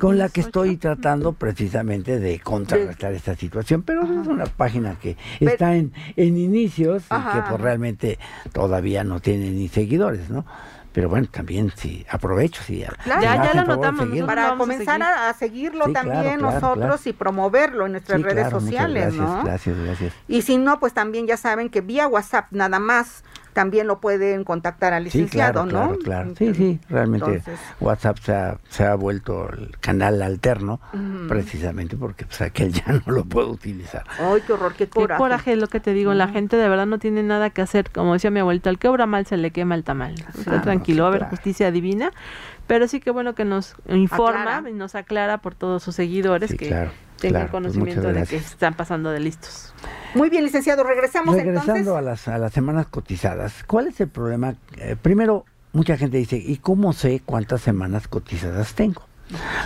con 0.00 0.18
la 0.18 0.28
que 0.28 0.40
estoy 0.40 0.76
tratando 0.76 1.32
precisamente 1.32 2.18
de 2.18 2.40
contrarrestar 2.40 3.12
esta 3.12 3.34
situación, 3.34 3.82
pero 3.82 4.02
es 4.02 4.26
una 4.26 4.46
página 4.46 4.96
que 5.00 5.16
está 5.40 5.76
en, 5.76 5.92
en 6.16 6.36
inicios 6.36 7.04
y 7.04 7.32
que 7.32 7.42
pues 7.48 7.60
realmente 7.60 8.18
todavía 8.52 9.04
no 9.04 9.20
tiene 9.20 9.50
ni 9.50 9.68
seguidores, 9.68 10.30
¿no? 10.30 10.44
Pero 10.92 11.08
bueno, 11.08 11.28
también 11.30 11.72
sí, 11.76 12.04
aprovecho, 12.10 12.62
sí. 12.64 12.84
ya, 13.06 13.20
ya 13.20 13.54
lo 13.54 13.76
notamos, 13.76 14.08
para 14.26 14.56
comenzar 14.56 15.00
a, 15.02 15.32
seguirlo 15.34 15.92
también 15.92 16.40
nosotros 16.40 17.06
y 17.06 17.12
promoverlo 17.12 17.86
en 17.86 17.92
nuestras 17.92 18.20
redes 18.22 18.50
sociales, 18.50 19.14
gracias, 19.14 19.44
Gracias, 19.44 19.78
gracias. 19.78 20.14
Y 20.26 20.42
si 20.42 20.58
no, 20.58 20.80
pues 20.80 20.92
también 20.92 21.28
ya 21.28 21.36
saben 21.36 21.70
que 21.70 21.80
vía 21.80 22.08
WhatsApp 22.08 22.46
nada 22.50 22.80
más 22.80 23.22
también 23.52 23.86
lo 23.86 24.00
pueden 24.00 24.44
contactar 24.44 24.92
al 24.92 25.04
licenciado, 25.04 25.64
sí, 25.64 25.70
claro, 25.70 25.92
¿no? 25.92 25.98
Claro, 25.98 26.34
Sí, 26.36 26.54
sí, 26.54 26.80
realmente 26.88 27.42
WhatsApp 27.80 28.18
se 28.18 28.32
ha, 28.32 28.58
se 28.68 28.84
ha, 28.84 28.94
vuelto 28.94 29.50
el 29.50 29.76
canal 29.80 30.22
alterno 30.22 30.80
precisamente 31.28 31.96
porque 31.96 32.26
pues 32.26 32.40
aquel 32.42 32.72
ya 32.72 32.84
no 33.06 33.12
lo 33.12 33.24
puedo 33.24 33.50
utilizar. 33.50 34.04
Ay, 34.18 34.42
qué 34.46 34.52
horror, 34.52 34.74
qué 34.74 34.88
coraje. 34.88 35.14
Qué 35.14 35.18
coraje 35.18 35.52
es 35.52 35.58
lo 35.58 35.66
que 35.66 35.80
te 35.80 35.92
digo, 35.92 36.14
la 36.14 36.28
gente 36.28 36.56
de 36.56 36.68
verdad 36.68 36.86
no 36.86 36.98
tiene 36.98 37.22
nada 37.22 37.50
que 37.50 37.62
hacer, 37.62 37.90
como 37.90 38.12
decía 38.12 38.30
mi 38.30 38.40
abuelita, 38.40 38.70
al 38.70 38.78
que 38.78 38.88
obra 38.88 39.06
mal 39.06 39.26
se 39.26 39.36
le 39.36 39.50
quema 39.50 39.74
el 39.74 39.84
tamal. 39.84 40.14
Ah, 40.46 40.60
tranquilo, 40.62 41.04
va 41.04 41.08
a 41.08 41.12
haber 41.12 41.28
justicia 41.28 41.70
divina, 41.70 42.10
pero 42.66 42.88
sí 42.88 43.00
que 43.00 43.10
bueno 43.10 43.34
que 43.34 43.44
nos 43.44 43.74
informa 43.88 44.62
y 44.68 44.72
nos 44.72 44.94
aclara 44.94 45.38
por 45.38 45.54
todos 45.54 45.82
sus 45.82 45.94
seguidores 45.94 46.54
que 46.54 46.88
tengan 47.18 47.42
pues, 47.42 47.50
conocimiento 47.50 48.12
de 48.12 48.24
que 48.24 48.36
están 48.36 48.74
pasando 48.74 49.10
de 49.10 49.20
listos. 49.20 49.74
Muy 50.14 50.28
bien, 50.28 50.44
licenciado, 50.44 50.82
regresamos 50.82 51.36
Regresando 51.36 51.96
a 51.96 52.02
las, 52.02 52.26
a 52.28 52.38
las 52.38 52.52
semanas 52.52 52.86
cotizadas, 52.86 53.64
¿cuál 53.66 53.88
es 53.88 54.00
el 54.00 54.08
problema? 54.08 54.54
Eh, 54.78 54.96
primero, 55.00 55.44
mucha 55.72 55.96
gente 55.96 56.18
dice, 56.18 56.36
¿y 56.36 56.56
cómo 56.56 56.92
sé 56.92 57.22
cuántas 57.24 57.60
semanas 57.60 58.08
cotizadas 58.08 58.74
tengo? 58.74 59.02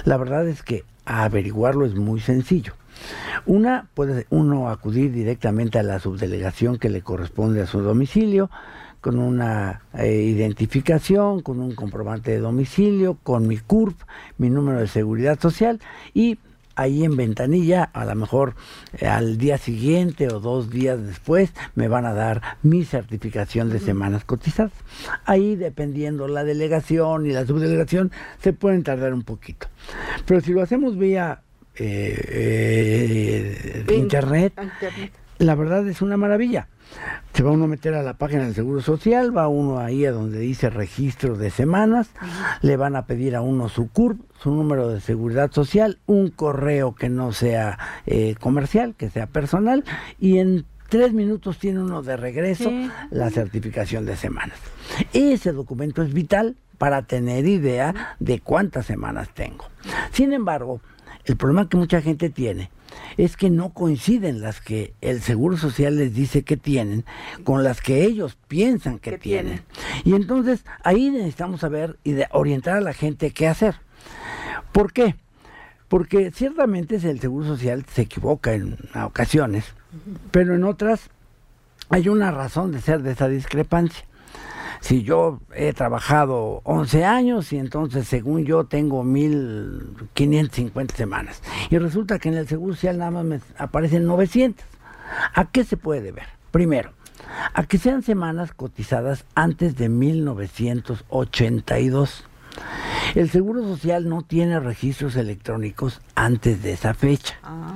La 0.05 0.17
verdad 0.17 0.47
es 0.47 0.63
que 0.63 0.85
averiguarlo 1.07 1.87
es 1.87 1.95
muy 1.95 2.21
sencillo. 2.21 2.75
Una, 3.47 3.89
puede 3.95 4.27
uno 4.31 4.71
acudir 4.71 5.13
directamente 5.13 5.79
a 5.79 5.83
la 5.83 5.99
subdelegación 5.99 6.79
que 6.79 6.91
le 6.91 7.03
corresponde 7.03 7.63
a 7.63 7.67
su 7.67 7.81
domicilio, 7.81 8.51
con 9.01 9.19
una 9.19 9.83
eh, 9.93 10.23
identificación, 10.23 11.43
con 11.43 11.61
un 11.61 11.75
comprobante 11.75 12.31
de 12.31 12.39
domicilio, 12.39 13.19
con 13.23 13.47
mi 13.47 13.59
CURP, 13.59 14.01
mi 14.39 14.49
número 14.49 14.81
de 14.81 14.89
seguridad 14.89 15.39
social 15.39 15.81
y 16.15 16.39
ahí 16.77 17.05
en 17.05 17.17
ventanilla, 17.17 17.85
a 17.85 18.05
lo 18.05 18.15
mejor 18.15 18.55
eh, 18.99 19.07
al 19.07 19.39
día 19.39 19.59
siguiente 19.59 20.29
o 20.29 20.41
dos 20.41 20.71
días 20.71 21.05
después, 21.05 21.53
me 21.75 21.89
van 21.89 22.07
a 22.07 22.13
dar 22.13 22.43
mi 22.63 22.85
certificación 22.85 23.71
de 23.71 23.79
semanas 23.79 24.25
cotizadas. 24.25 24.73
Ahí, 25.25 25.57
dependiendo 25.57 26.29
la 26.29 26.45
delegación 26.45 27.27
y 27.27 27.33
la 27.33 27.47
subdelegación, 27.47 28.13
se 28.41 28.53
pueden 28.53 28.83
tardar 28.83 29.15
un 29.15 29.23
poquito. 29.23 29.69
Pero 30.27 30.41
si 30.41 30.53
lo 30.53 30.63
hacemos 30.63 30.99
vía 30.99 31.43
eh, 31.77 33.85
eh, 33.87 33.97
internet, 33.97 34.55
la 35.39 35.55
verdad 35.55 35.87
es 35.89 36.03
una 36.03 36.17
maravilla. 36.17 36.69
Se 37.33 37.43
va 37.43 37.51
uno 37.51 37.65
a 37.65 37.69
meter 37.69 37.95
a 37.95 38.03
la 38.03 38.15
página 38.15 38.45
del 38.45 38.55
Seguro 38.55 38.81
Social, 38.81 39.37
va 39.37 39.49
uno 39.49 39.81
ahí 39.81 40.07
a 40.07 40.13
donde 40.13 40.39
dice 40.39 40.71
registro 40.71 41.37
de 41.37 41.51
semanas, 41.51 42.09
le 42.63 42.77
van 42.77 42.97
a 42.97 43.07
pedir 43.07 43.35
a 43.35 43.41
uno 43.41 43.69
su 43.69 43.89
CURP, 43.89 44.21
su 44.41 44.53
número 44.53 44.89
de 44.89 45.01
seguridad 45.01 45.51
social, 45.51 45.99
un 46.07 46.31
correo 46.31 46.95
que 46.95 47.09
no 47.09 47.33
sea 47.33 47.79
eh, 48.07 48.37
comercial, 48.41 48.95
que 48.97 49.11
sea 49.11 49.27
personal, 49.27 49.85
y 50.21 50.39
en 50.39 50.65
tres 50.89 51.13
minutos 51.13 51.59
tiene 51.59 51.81
uno 51.81 52.03
de 52.03 52.17
regreso 52.17 52.71
la 53.11 53.31
certificación 53.31 54.07
de 54.07 54.17
semanas. 54.17 54.59
Ese 55.13 55.53
documento 55.53 56.03
es 56.03 56.13
vital 56.13 56.57
para 56.79 57.03
tener 57.03 57.47
idea 57.47 58.17
de 58.21 58.41
cuántas 58.41 58.87
semanas 58.87 59.29
tengo. 59.35 59.65
Sin 60.13 60.33
embargo, 60.33 60.81
el 61.25 61.37
problema 61.37 61.69
que 61.69 61.77
mucha 61.77 62.01
gente 62.01 62.31
tiene 62.31 62.71
es 63.17 63.37
que 63.37 63.51
no 63.51 63.71
coinciden 63.71 64.41
las 64.41 64.61
que 64.61 64.95
el 65.01 65.21
Seguro 65.21 65.57
Social 65.57 65.97
les 65.97 66.15
dice 66.15 66.43
que 66.43 66.57
tienen 66.57 67.05
con 67.45 67.65
las 67.65 67.81
que 67.81 68.05
ellos 68.05 68.37
piensan 68.49 68.99
que, 68.99 69.19
tienen. 69.19 69.63
Y 70.05 70.15
entonces 70.15 70.65
ahí 70.83 71.11
necesitamos 71.11 71.61
saber 71.61 71.99
y 72.05 72.17
orientar 72.31 72.77
a 72.77 72.81
la 72.81 72.93
gente 72.93 73.31
qué 73.31 73.49
hacer. 73.49 73.77
¿Por 74.73 74.93
qué? 74.93 75.17
Porque 75.89 76.31
ciertamente 76.33 76.97
el 76.97 77.21
Seguro 77.21 77.47
Social 77.47 77.85
se 77.93 78.03
equivoca 78.03 78.55
en 78.55 78.77
ocasiones, 78.95 79.65
pero 80.31 80.55
en 80.55 80.65
otras 80.65 81.11
hay 81.91 82.09
una 82.09 82.31
razón 82.31 82.73
de 82.73 82.81
ser 82.81 83.03
de 83.03 83.13
esa 83.13 83.29
discrepancia 83.29 84.05
si 84.85 85.03
yo 85.03 85.41
he 85.55 85.73
trabajado 85.73 86.61
11 86.65 87.07
años 87.07 87.55
y 87.55 87.57
entonces 87.57 88.07
según 88.07 88.45
yo 88.45 88.65
tengo 88.65 89.03
1550 89.03 90.95
semanas 90.95 91.41
y 91.71 91.79
resulta 91.79 92.19
que 92.19 92.29
en 92.29 92.35
el 92.35 92.47
Seguro 92.47 92.75
Social 92.75 92.99
nada 92.99 93.11
más 93.11 93.25
me 93.25 93.41
aparecen 93.57 94.05
900. 94.05 94.63
¿A 95.33 95.47
qué 95.47 95.65
se 95.65 95.79
puede 95.79 96.13
ver? 96.13 96.27
Primero, 96.51 96.93
a 97.55 97.65
que 97.65 97.79
sean 97.79 98.03
semanas 98.03 98.53
cotizadas 98.53 99.25
antes 99.35 99.75
de 99.77 99.89
1982. 99.89 102.25
El 103.15 103.31
Seguro 103.31 103.63
Social 103.63 104.07
no 104.07 104.21
tiene 104.21 104.61
registros 104.61 105.17
electrónicos 105.17 106.03
antes 106.15 106.63
de 106.63 106.75
esa 106.75 106.93
fecha. 106.93 107.39
Ah, 107.43 107.73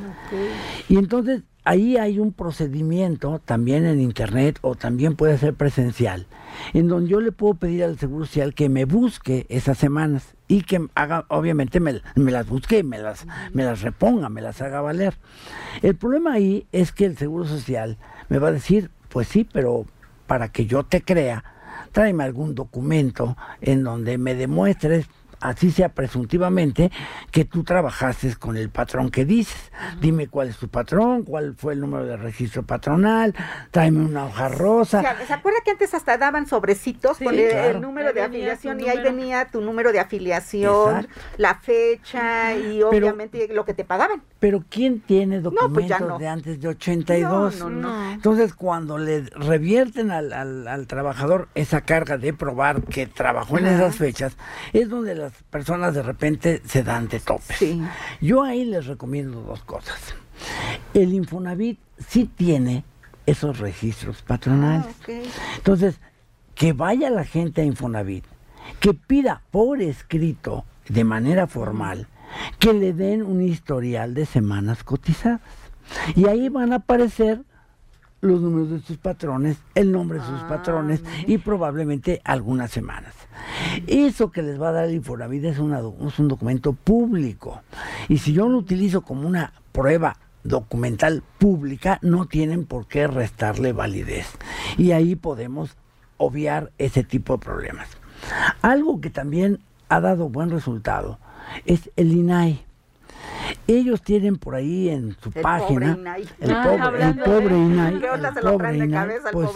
Y 0.90 0.98
entonces 0.98 1.40
ahí 1.64 1.96
hay 1.96 2.18
un 2.18 2.34
procedimiento 2.34 3.40
también 3.46 3.86
en 3.86 3.98
Internet 3.98 4.58
o 4.60 4.74
también 4.74 5.16
puede 5.16 5.38
ser 5.38 5.54
presencial 5.54 6.26
en 6.72 6.88
donde 6.88 7.10
yo 7.10 7.20
le 7.20 7.32
puedo 7.32 7.54
pedir 7.54 7.84
al 7.84 7.98
Seguro 7.98 8.26
Social 8.26 8.54
que 8.54 8.68
me 8.68 8.84
busque 8.84 9.46
esas 9.48 9.78
semanas 9.78 10.34
y 10.46 10.62
que 10.62 10.86
haga, 10.94 11.26
obviamente 11.28 11.80
me, 11.80 12.00
las 12.16 12.48
busque, 12.48 12.82
me 12.82 12.98
las, 12.98 13.26
me 13.52 13.64
las 13.64 13.82
reponga, 13.82 14.28
me 14.28 14.40
las 14.40 14.60
haga 14.62 14.80
valer. 14.80 15.14
El 15.82 15.96
problema 15.96 16.32
ahí 16.32 16.66
es 16.72 16.92
que 16.92 17.04
el 17.04 17.16
Seguro 17.16 17.44
Social 17.44 17.98
me 18.28 18.38
va 18.38 18.48
a 18.48 18.52
decir, 18.52 18.90
pues 19.08 19.28
sí, 19.28 19.46
pero 19.50 19.86
para 20.26 20.50
que 20.50 20.66
yo 20.66 20.84
te 20.84 21.02
crea, 21.02 21.44
tráeme 21.92 22.24
algún 22.24 22.54
documento 22.54 23.36
en 23.60 23.84
donde 23.84 24.18
me 24.18 24.34
demuestres 24.34 25.06
así 25.40 25.70
sea 25.70 25.90
presuntivamente, 25.90 26.90
que 27.30 27.44
tú 27.44 27.64
trabajaste 27.64 28.36
con 28.36 28.56
el 28.56 28.70
patrón 28.70 29.10
que 29.10 29.24
dices. 29.24 29.70
Dime 30.00 30.28
cuál 30.28 30.48
es 30.48 30.56
tu 30.56 30.68
patrón, 30.68 31.22
cuál 31.22 31.54
fue 31.56 31.74
el 31.74 31.80
número 31.80 32.04
de 32.04 32.16
registro 32.16 32.62
patronal, 32.64 33.34
tráeme 33.70 34.04
una 34.04 34.26
hoja 34.26 34.48
rosa. 34.48 35.02
¿Se 35.26 35.32
acuerda 35.32 35.58
que 35.64 35.70
antes 35.70 35.94
hasta 35.94 36.18
daban 36.18 36.46
sobrecitos 36.46 37.18
con 37.18 37.34
el, 37.34 37.80
número 37.80 38.12
de 38.12 38.22
afiliación 38.22 38.80
y 38.80 38.88
ahí 38.88 39.02
venía 39.02 39.46
tu 39.46 39.60
número 39.60 39.92
de 39.92 40.00
afiliación, 40.00 41.08
la 41.36 41.54
fecha 41.56 42.56
y 42.56 42.82
obviamente 42.82 43.48
lo 43.52 43.64
que 43.64 43.74
te 43.74 43.84
pagaban? 43.84 44.22
Pero 44.40 44.64
¿quién 44.68 45.00
tiene 45.00 45.40
pues 45.40 45.54
documentos 45.54 46.18
de 46.18 46.28
antes 46.28 46.60
de 46.60 46.68
82? 46.68 47.58
No, 47.58 47.70
no, 47.70 48.12
Entonces, 48.12 48.54
cuando 48.54 48.96
le 48.96 49.22
revierten 49.30 50.12
al, 50.12 50.32
al, 50.32 50.86
trabajador 50.86 51.48
esa 51.56 51.80
carga 51.80 52.18
de 52.18 52.32
probar 52.32 52.82
que 52.82 53.06
trabajó 53.06 53.58
en 53.58 53.66
esas 53.66 53.96
fechas, 53.96 54.36
es 54.72 54.88
donde 54.88 55.16
la 55.16 55.30
personas 55.50 55.94
de 55.94 56.02
repente 56.02 56.62
se 56.64 56.84
dan 56.84 57.08
de 57.08 57.18
topes. 57.18 57.58
Yo 58.20 58.44
ahí 58.44 58.64
les 58.64 58.86
recomiendo 58.86 59.40
dos 59.42 59.64
cosas. 59.64 59.98
El 60.94 61.12
Infonavit 61.14 61.80
sí 62.06 62.30
tiene 62.32 62.84
esos 63.26 63.58
registros 63.58 64.22
patronales. 64.22 64.94
Ah, 65.08 65.12
Entonces, 65.56 65.98
que 66.54 66.72
vaya 66.72 67.10
la 67.10 67.24
gente 67.24 67.62
a 67.62 67.64
Infonavit, 67.64 68.24
que 68.80 68.94
pida 68.94 69.42
por 69.50 69.82
escrito, 69.82 70.64
de 70.88 71.04
manera 71.04 71.46
formal, 71.46 72.08
que 72.58 72.72
le 72.72 72.92
den 72.92 73.22
un 73.22 73.42
historial 73.42 74.14
de 74.14 74.26
semanas 74.26 74.84
cotizadas. 74.84 75.40
Y 76.14 76.26
ahí 76.26 76.48
van 76.48 76.72
a 76.72 76.76
aparecer 76.76 77.42
los 78.20 78.40
números 78.40 78.70
de 78.70 78.80
sus 78.80 78.96
patrones, 78.96 79.58
el 79.74 79.92
nombre 79.92 80.18
de 80.18 80.24
sus 80.24 80.42
ah, 80.42 80.48
patrones 80.48 81.02
y 81.26 81.38
probablemente 81.38 82.20
algunas 82.24 82.70
semanas. 82.70 83.14
Eso 83.86 84.30
que 84.30 84.42
les 84.42 84.60
va 84.60 84.70
a 84.70 84.72
dar 84.72 84.84
el 84.86 84.94
Infonavit 84.94 85.44
es, 85.44 85.58
es 85.58 86.18
un 86.18 86.28
documento 86.28 86.72
público. 86.72 87.62
Y 88.08 88.18
si 88.18 88.32
yo 88.32 88.48
lo 88.48 88.58
utilizo 88.58 89.02
como 89.02 89.26
una 89.26 89.52
prueba 89.72 90.16
documental 90.42 91.22
pública, 91.38 91.98
no 92.02 92.26
tienen 92.26 92.64
por 92.64 92.86
qué 92.86 93.06
restarle 93.06 93.72
validez. 93.72 94.26
Y 94.76 94.92
ahí 94.92 95.14
podemos 95.14 95.76
obviar 96.16 96.72
ese 96.78 97.04
tipo 97.04 97.34
de 97.34 97.44
problemas. 97.44 97.88
Algo 98.62 99.00
que 99.00 99.10
también 99.10 99.60
ha 99.88 100.00
dado 100.00 100.28
buen 100.28 100.50
resultado 100.50 101.18
es 101.64 101.90
el 101.96 102.12
INAI. 102.12 102.64
Ellos 103.66 104.02
tienen 104.02 104.36
por 104.36 104.54
ahí 104.54 104.88
en 104.88 105.16
su 105.20 105.30
página 105.30 105.96
el 106.40 106.56
pobre, 106.56 107.04
el 107.04 107.18
pobre 107.18 107.56
INAI. 107.56 107.94
El 107.94 108.40
pobre 108.42 108.76
INAI, 108.76 109.08
pues 109.32 109.50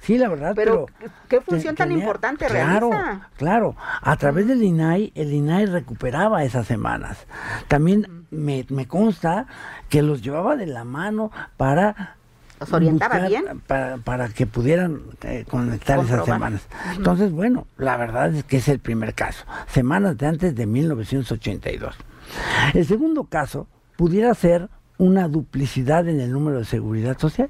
sí, 0.00 0.18
la 0.18 0.28
verdad, 0.28 0.52
pero, 0.54 0.86
qué 1.28 1.40
función 1.40 1.74
tan 1.74 1.92
importante 1.92 2.46
claro, 2.46 2.90
Claro, 3.36 3.76
a 4.02 4.16
través 4.16 4.46
del 4.46 4.62
INAI, 4.62 5.12
el 5.14 5.32
INAI 5.32 5.66
recuperaba 5.66 6.44
esas 6.44 6.66
semanas. 6.66 7.26
También 7.68 8.26
me, 8.30 8.66
me 8.68 8.86
consta 8.86 9.46
que 9.88 10.02
los 10.02 10.22
llevaba 10.22 10.56
de 10.56 10.66
la 10.66 10.84
mano 10.84 11.30
para 11.56 12.16
los 12.60 12.72
orientaba 12.72 13.26
bien 13.26 13.62
para, 13.66 13.96
para, 13.98 14.28
que 14.28 14.46
pudieran 14.46 15.00
eh, 15.22 15.44
conectar 15.48 15.98
esas 15.98 16.24
semanas. 16.24 16.62
Entonces, 16.96 17.32
bueno, 17.32 17.66
la 17.78 17.96
verdad 17.96 18.34
es 18.34 18.44
que 18.44 18.58
es 18.58 18.68
el 18.68 18.78
primer 18.78 19.14
caso, 19.14 19.44
semanas 19.66 20.18
de 20.18 20.26
antes 20.26 20.54
de 20.54 20.66
1982. 20.66 21.96
El 22.74 22.86
segundo 22.86 23.24
caso 23.24 23.66
pudiera 23.96 24.32
ser 24.34 24.68
una 25.00 25.28
duplicidad 25.28 26.06
en 26.08 26.20
el 26.20 26.30
número 26.30 26.58
de 26.58 26.66
seguridad 26.66 27.18
social. 27.18 27.48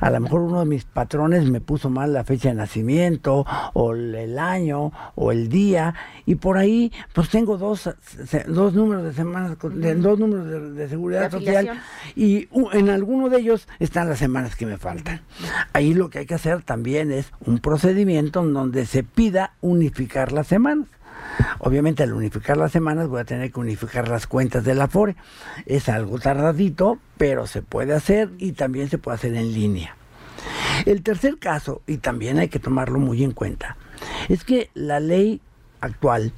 A 0.00 0.10
lo 0.10 0.18
mejor 0.18 0.40
uno 0.40 0.58
de 0.58 0.66
mis 0.66 0.84
patrones 0.84 1.48
me 1.48 1.60
puso 1.60 1.90
mal 1.90 2.12
la 2.12 2.24
fecha 2.24 2.48
de 2.48 2.56
nacimiento 2.56 3.46
o 3.72 3.94
el 3.94 4.36
año 4.36 4.92
o 5.14 5.30
el 5.30 5.48
día 5.48 5.94
y 6.26 6.34
por 6.34 6.58
ahí 6.58 6.92
pues 7.12 7.28
tengo 7.30 7.56
dos, 7.56 7.88
dos 8.48 8.74
números 8.74 9.04
de 9.04 9.12
semanas, 9.12 9.56
dos 9.60 10.18
números 10.18 10.74
de, 10.74 10.88
seguridad 10.88 11.30
social 11.30 11.80
y 12.16 12.48
en 12.72 12.88
alguno 12.88 13.28
de 13.28 13.38
ellos 13.38 13.68
están 13.78 14.08
las 14.08 14.18
semanas 14.18 14.56
que 14.56 14.66
me 14.66 14.76
faltan. 14.76 15.20
Ahí 15.72 15.94
lo 15.94 16.10
que 16.10 16.18
hay 16.18 16.26
que 16.26 16.34
hacer 16.34 16.62
también 16.62 17.12
es 17.12 17.32
un 17.46 17.60
procedimiento 17.60 18.40
en 18.40 18.54
donde 18.54 18.86
se 18.86 19.04
pida 19.04 19.52
unificar 19.60 20.32
las 20.32 20.48
semanas. 20.48 20.88
Obviamente 21.58 22.02
al 22.02 22.12
unificar 22.12 22.56
las 22.56 22.72
semanas 22.72 23.08
voy 23.08 23.20
a 23.20 23.24
tener 23.24 23.50
que 23.52 23.60
unificar 23.60 24.08
las 24.08 24.26
cuentas 24.26 24.64
de 24.64 24.74
la 24.74 24.88
FORE. 24.88 25.16
Es 25.66 25.88
algo 25.88 26.18
tardadito, 26.18 26.98
pero 27.16 27.46
se 27.46 27.62
puede 27.62 27.94
hacer 27.94 28.30
y 28.38 28.52
también 28.52 28.88
se 28.88 28.98
puede 28.98 29.16
hacer 29.16 29.34
en 29.34 29.52
línea. 29.52 29.96
El 30.86 31.02
tercer 31.02 31.38
caso, 31.38 31.82
y 31.86 31.98
también 31.98 32.38
hay 32.38 32.48
que 32.48 32.60
tomarlo 32.60 32.98
muy 32.98 33.24
en 33.24 33.32
cuenta, 33.32 33.76
es 34.28 34.44
que 34.44 34.70
la 34.74 35.00
ley 35.00 35.40
actual 35.80 36.32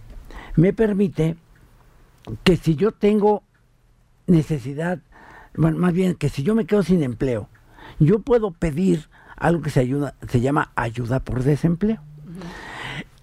me 0.56 0.72
permite 0.72 1.36
que 2.44 2.56
si 2.56 2.76
yo 2.76 2.92
tengo 2.92 3.42
necesidad, 4.26 5.00
bueno, 5.54 5.78
más 5.78 5.92
bien 5.92 6.14
que 6.14 6.28
si 6.28 6.42
yo 6.42 6.54
me 6.54 6.66
quedo 6.66 6.82
sin 6.82 7.02
empleo, 7.02 7.48
yo 7.98 8.20
puedo 8.20 8.52
pedir 8.52 9.08
algo 9.36 9.62
que 9.62 9.70
se, 9.70 9.80
ayuda, 9.80 10.14
se 10.28 10.40
llama 10.40 10.70
ayuda 10.74 11.20
por 11.20 11.42
desempleo. 11.42 12.00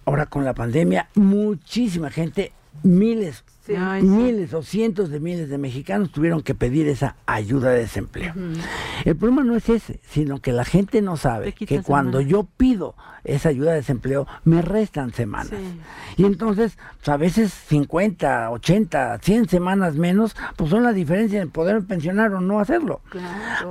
Ahora 0.08 0.26
con 0.26 0.46
la 0.46 0.54
pandemia, 0.54 1.10
muchísima 1.16 2.10
gente, 2.10 2.54
miles, 2.84 3.44
miles 3.68 4.54
o 4.54 4.64
cientos 4.64 5.10
de 5.10 5.20
miles 5.20 5.50
de 5.50 5.58
mexicanos 5.58 6.12
tuvieron 6.12 6.42
que 6.42 6.56
pedir 6.56 6.88
esa 6.88 7.16
ayuda 7.26 7.72
de 7.72 7.80
desempleo. 7.80 8.34
El 9.04 9.16
problema 9.16 9.44
no 9.44 9.56
es 9.56 9.70
ese, 9.70 10.00
sino 10.10 10.40
que 10.40 10.52
la 10.52 10.66
gente 10.66 11.02
no 11.02 11.18
sabe 11.18 11.54
que 11.54 11.82
cuando 11.82 12.22
yo 12.22 12.48
pido 12.58 12.96
esa 13.24 13.50
ayuda 13.50 13.72
de 13.72 13.78
desempleo, 13.78 14.26
me 14.46 14.62
restan 14.62 15.14
semanas. 15.14 15.52
Y 16.16 16.26
entonces, 16.26 16.78
pues, 16.98 17.10
a 17.10 17.18
veces 17.18 17.54
50, 17.54 18.52
80, 18.52 19.20
100 19.20 19.50
semanas 19.50 19.96
menos, 19.96 20.36
pues 20.56 20.70
son 20.70 20.84
la 20.84 20.94
diferencia 20.94 21.42
en 21.42 21.50
poder 21.50 21.84
pensionar 21.84 22.34
o 22.34 22.42
no 22.42 22.60
hacerlo. 22.60 23.02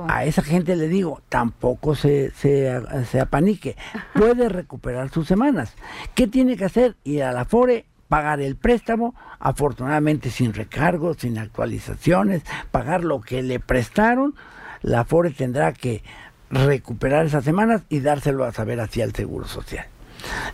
A 0.07 0.25
esa 0.25 0.43
gente 0.43 0.75
le 0.75 0.87
digo, 0.87 1.21
tampoco 1.29 1.95
se, 1.95 2.31
se, 2.31 2.79
se 3.09 3.19
apanique, 3.19 3.75
puede 4.13 4.47
recuperar 4.47 5.09
sus 5.09 5.27
semanas. 5.27 5.73
¿Qué 6.13 6.27
tiene 6.27 6.55
que 6.55 6.65
hacer? 6.65 6.95
Ir 7.03 7.23
a 7.23 7.31
la 7.31 7.45
FORE 7.45 7.85
pagar 8.07 8.41
el 8.41 8.55
préstamo, 8.55 9.15
afortunadamente 9.39 10.29
sin 10.29 10.53
recargos, 10.53 11.17
sin 11.17 11.37
actualizaciones, 11.37 12.43
pagar 12.71 13.03
lo 13.03 13.21
que 13.21 13.41
le 13.43 13.59
prestaron, 13.59 14.35
la 14.81 15.05
FORE 15.05 15.31
tendrá 15.31 15.73
que 15.73 16.03
recuperar 16.49 17.25
esas 17.25 17.43
semanas 17.43 17.83
y 17.89 17.99
dárselo 17.99 18.45
a 18.45 18.53
saber 18.53 18.79
hacia 18.79 19.03
el 19.03 19.13
Seguro 19.13 19.47
Social. 19.47 19.85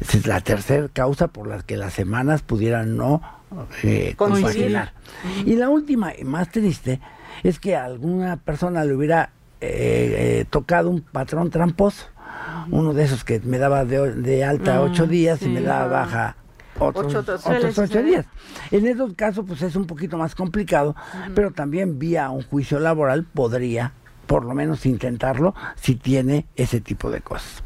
Esa 0.01 0.17
es 0.17 0.27
la 0.27 0.41
tercera 0.41 0.87
causa 0.91 1.27
por 1.27 1.47
la 1.47 1.61
que 1.61 1.77
las 1.77 1.93
semanas 1.93 2.41
pudieran 2.41 2.97
no 2.97 3.21
eh, 3.83 4.15
Y 5.45 5.55
la 5.55 5.69
última 5.69 6.13
y 6.17 6.23
más 6.23 6.49
triste 6.49 6.99
es 7.43 7.59
que 7.59 7.75
a 7.75 7.85
alguna 7.85 8.37
persona 8.37 8.83
le 8.83 8.93
hubiera 8.93 9.29
eh, 9.61 10.41
eh, 10.41 10.45
tocado 10.49 10.89
un 10.89 11.01
patrón 11.01 11.49
tramposo. 11.49 12.05
Uno 12.69 12.93
de 12.93 13.03
esos 13.03 13.23
que 13.23 13.39
me 13.39 13.57
daba 13.57 13.85
de, 13.85 14.43
alta 14.43 14.79
mm, 14.79 14.83
ocho 14.83 15.07
días 15.07 15.41
y 15.43 15.49
me 15.49 15.61
daba 15.61 15.87
baja 15.87 16.35
otros, 16.79 17.13
ocho, 17.77 18.03
días. 18.03 18.25
En 18.71 18.87
esos 18.87 19.13
casos, 19.13 19.45
pues 19.47 19.61
es 19.61 19.75
un 19.75 19.85
poquito 19.85 20.17
más 20.17 20.35
complicado, 20.35 20.95
pero 21.35 21.51
también 21.51 21.99
vía 21.99 22.29
un 22.29 22.43
juicio 22.43 22.79
laboral 22.79 23.23
podría 23.23 23.93
por 24.25 24.45
lo 24.45 24.53
menos 24.53 24.85
intentarlo 24.85 25.53
si 25.75 25.95
tiene 25.95 26.47
ese 26.55 26.81
tipo 26.81 27.11
de 27.11 27.21
cosas. 27.21 27.63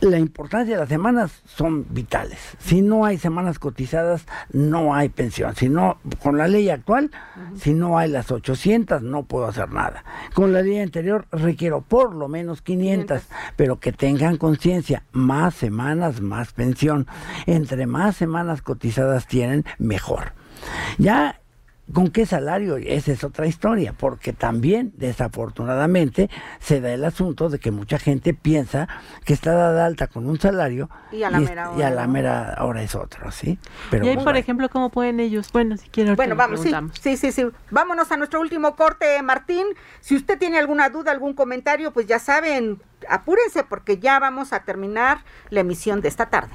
La 0.00 0.18
importancia 0.18 0.74
de 0.74 0.80
las 0.80 0.88
semanas 0.88 1.42
son 1.46 1.86
vitales. 1.88 2.38
Si 2.58 2.82
no 2.82 3.04
hay 3.06 3.16
semanas 3.16 3.58
cotizadas, 3.58 4.26
no 4.52 4.94
hay 4.94 5.08
pensión. 5.08 5.54
Si 5.56 5.68
no, 5.68 5.98
con 6.22 6.36
la 6.36 6.46
ley 6.46 6.68
actual, 6.68 7.10
si 7.56 7.72
no 7.72 7.96
hay 7.96 8.10
las 8.10 8.30
800, 8.30 9.02
no 9.02 9.22
puedo 9.22 9.46
hacer 9.46 9.70
nada. 9.70 10.04
Con 10.34 10.52
la 10.52 10.62
ley 10.62 10.78
anterior 10.78 11.26
requiero 11.32 11.80
por 11.80 12.14
lo 12.14 12.28
menos 12.28 12.60
500, 12.60 13.22
pero 13.56 13.80
que 13.80 13.92
tengan 13.92 14.36
conciencia, 14.36 15.04
más 15.12 15.54
semanas, 15.54 16.20
más 16.20 16.52
pensión. 16.52 17.06
Entre 17.46 17.86
más 17.86 18.16
semanas 18.16 18.62
cotizadas 18.62 19.26
tienen, 19.26 19.64
mejor. 19.78 20.32
Ya 20.98 21.40
¿Con 21.92 22.08
qué 22.08 22.24
salario? 22.24 22.76
Esa 22.78 23.12
es 23.12 23.24
otra 23.24 23.46
historia, 23.46 23.92
porque 23.92 24.32
también 24.32 24.92
desafortunadamente 24.96 26.30
se 26.58 26.80
da 26.80 26.92
el 26.92 27.04
asunto 27.04 27.50
de 27.50 27.58
que 27.58 27.70
mucha 27.70 27.98
gente 27.98 28.32
piensa 28.32 28.88
que 29.24 29.34
está 29.34 29.52
dada 29.52 29.84
alta 29.84 30.06
con 30.06 30.26
un 30.26 30.40
salario 30.40 30.88
y 31.12 31.24
a 31.24 31.30
la, 31.30 31.40
mera, 31.40 31.70
hora, 31.70 31.78
y 31.78 31.82
a 31.82 31.90
la 31.90 32.06
mera 32.06 32.56
hora 32.60 32.82
es 32.82 32.94
otro, 32.94 33.30
¿sí? 33.30 33.58
Pero 33.90 34.06
y 34.06 34.08
ahí, 34.08 34.16
por 34.16 34.36
ejemplo, 34.36 34.70
¿cómo 34.70 34.88
pueden 34.88 35.20
ellos? 35.20 35.50
Bueno, 35.52 35.76
si 35.76 35.88
quieren. 35.90 36.16
Bueno, 36.16 36.36
vamos, 36.36 36.62
sí, 36.62 36.72
sí, 37.00 37.16
sí, 37.18 37.32
sí. 37.32 37.46
Vámonos 37.70 38.10
a 38.10 38.16
nuestro 38.16 38.40
último 38.40 38.76
corte, 38.76 39.22
Martín. 39.22 39.66
Si 40.00 40.16
usted 40.16 40.38
tiene 40.38 40.58
alguna 40.58 40.88
duda, 40.88 41.12
algún 41.12 41.34
comentario, 41.34 41.92
pues 41.92 42.06
ya 42.06 42.18
saben, 42.18 42.80
apúrense 43.10 43.62
porque 43.62 43.98
ya 43.98 44.18
vamos 44.18 44.54
a 44.54 44.60
terminar 44.60 45.18
la 45.50 45.60
emisión 45.60 46.00
de 46.00 46.08
esta 46.08 46.30
tarde. 46.30 46.54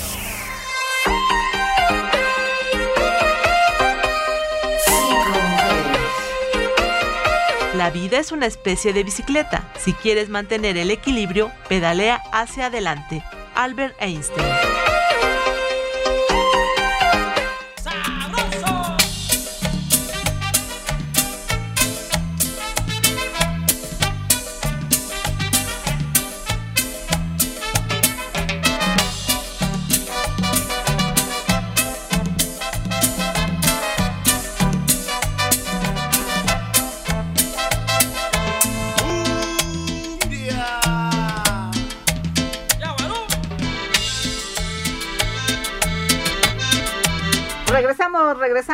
La 7.81 7.89
vida 7.89 8.19
es 8.19 8.31
una 8.31 8.45
especie 8.45 8.93
de 8.93 9.03
bicicleta. 9.03 9.67
Si 9.79 9.93
quieres 9.93 10.29
mantener 10.29 10.77
el 10.77 10.91
equilibrio, 10.91 11.51
pedalea 11.67 12.21
hacia 12.31 12.67
adelante. 12.67 13.23
Albert 13.55 13.95
Einstein. 13.99 14.45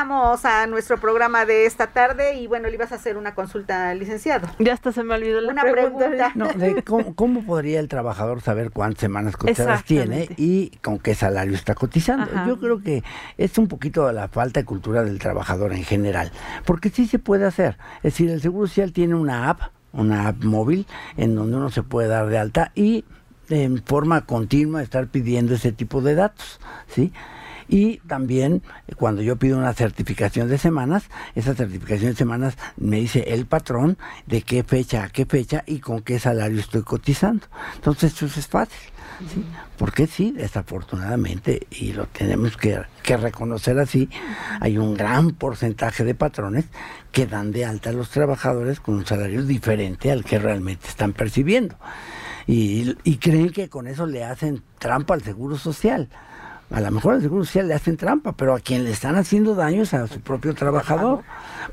Regresamos 0.08 0.46
a 0.46 0.68
nuestro 0.68 0.98
programa 1.00 1.46
de 1.46 1.66
esta 1.66 1.88
tarde 1.88 2.36
y 2.36 2.48
bueno, 2.48 2.68
le 2.70 2.76
ibas 2.76 2.92
a 2.92 2.96
hacer 2.96 3.18
una 3.18 3.36
consulta 3.36 3.90
al 3.90 4.00
licenciado. 4.00 4.48
Ya 4.60 4.74
hasta 4.74 4.92
se 4.92 5.04
me 5.04 5.16
olvidó 5.16 5.42
la 5.42 5.52
una 5.52 5.64
pregunta. 5.64 6.32
No, 6.36 6.48
cómo, 7.16 7.44
podría 7.44 7.80
el 7.80 7.88
trabajador 7.88 8.42
saber 8.42 8.72
cuántas 8.72 9.02
semanas 9.02 9.36
cotizadas 9.38 9.84
tiene 9.84 10.30
y 10.38 10.70
con 10.82 11.00
qué 11.00 11.14
salario 11.16 11.56
está 11.56 11.76
cotizando? 11.76 12.30
Yo 12.48 12.58
creo 12.58 12.82
que 12.82 13.04
es 13.38 13.58
un 13.58 13.68
poquito 13.68 14.12
la 14.12 14.28
falta 14.28 14.62
de 14.62 14.66
cultura 14.66 15.04
del 15.04 15.20
trabajador 15.20 15.74
en 15.74 15.84
general, 15.84 16.32
porque 16.66 16.90
sí 16.90 17.06
se 17.06 17.20
puede 17.20 17.46
hacer. 17.46 17.78
Es 17.98 18.14
decir, 18.14 18.30
el 18.30 18.42
Seguro 18.42 18.68
Social 18.68 18.94
tiene 18.94 19.16
una 19.16 19.50
app, 19.50 19.62
una 19.92 20.30
app 20.30 20.44
móvil, 20.44 20.88
en 21.18 21.36
donde 21.36 21.58
uno 21.58 21.70
se 21.70 21.84
puede 21.84 22.08
dar 22.08 22.28
de 22.28 22.38
alta 22.38 22.72
y 22.76 23.04
en 23.50 23.84
forma 23.84 24.26
continua 24.26 24.82
estar 24.82 25.08
pidiendo 25.08 25.54
ese 25.54 25.72
tipo 25.72 26.02
de 26.02 26.16
datos, 26.16 26.60
¿sí? 26.88 27.12
Y 27.68 27.98
también 28.00 28.62
eh, 28.88 28.96
cuando 28.96 29.22
yo 29.22 29.36
pido 29.38 29.58
una 29.58 29.74
certificación 29.74 30.48
de 30.48 30.58
semanas, 30.58 31.10
esa 31.36 31.54
certificación 31.54 32.12
de 32.12 32.18
semanas 32.18 32.58
me 32.78 32.98
dice 32.98 33.26
el 33.28 33.46
patrón 33.46 33.98
de 34.26 34.42
qué 34.42 34.64
fecha 34.64 35.04
a 35.04 35.10
qué 35.10 35.26
fecha 35.26 35.64
y 35.66 35.80
con 35.80 36.02
qué 36.02 36.20
salario 36.20 36.60
estoy 36.60 36.84
cotizando. 36.84 37.46
Entonces 37.76 38.14
eso 38.14 38.26
es 38.26 38.48
fácil. 38.48 38.80
Porque 39.78 40.06
sí, 40.06 40.32
desafortunadamente, 40.32 41.66
y 41.72 41.94
lo 41.94 42.06
tenemos 42.06 42.56
que, 42.56 42.84
que, 43.02 43.18
reconocer 43.18 43.80
así, 43.80 44.10
hay 44.60 44.78
un 44.78 44.94
gran 44.94 45.32
porcentaje 45.32 46.04
de 46.04 46.14
patrones 46.14 46.66
que 47.12 47.26
dan 47.26 47.52
de 47.52 47.66
alta 47.66 47.90
a 47.90 47.94
los 47.94 48.12
trabajadores 48.12 48.80
con 48.80 48.94
un 48.94 49.08
salario 49.08 49.44
diferente 49.44 50.12
al 50.12 50.24
que 50.24 50.38
realmente 50.38 50.88
están 50.88 51.14
percibiendo. 51.14 51.78
Y 52.46 53.18
creen 53.18 53.50
que 53.50 53.70
con 53.70 53.88
eso 53.88 54.06
le 54.06 54.24
hacen 54.24 54.62
trampa 54.78 55.16
al 55.16 55.24
seguro 55.24 55.58
social 55.58 56.10
a 56.70 56.82
lo 56.82 56.92
mejor 56.92 57.16
al 57.16 57.22
Seguro 57.22 57.46
Social 57.46 57.68
le 57.68 57.74
hacen 57.74 57.96
trampa, 57.96 58.34
pero 58.34 58.54
a 58.54 58.60
quien 58.60 58.84
le 58.84 58.92
están 58.92 59.16
haciendo 59.16 59.56
daño 59.56 59.84
es 59.84 59.94
a 59.94 60.08
su 60.08 60.20
propio 60.20 60.54
trabajador, 60.54 61.24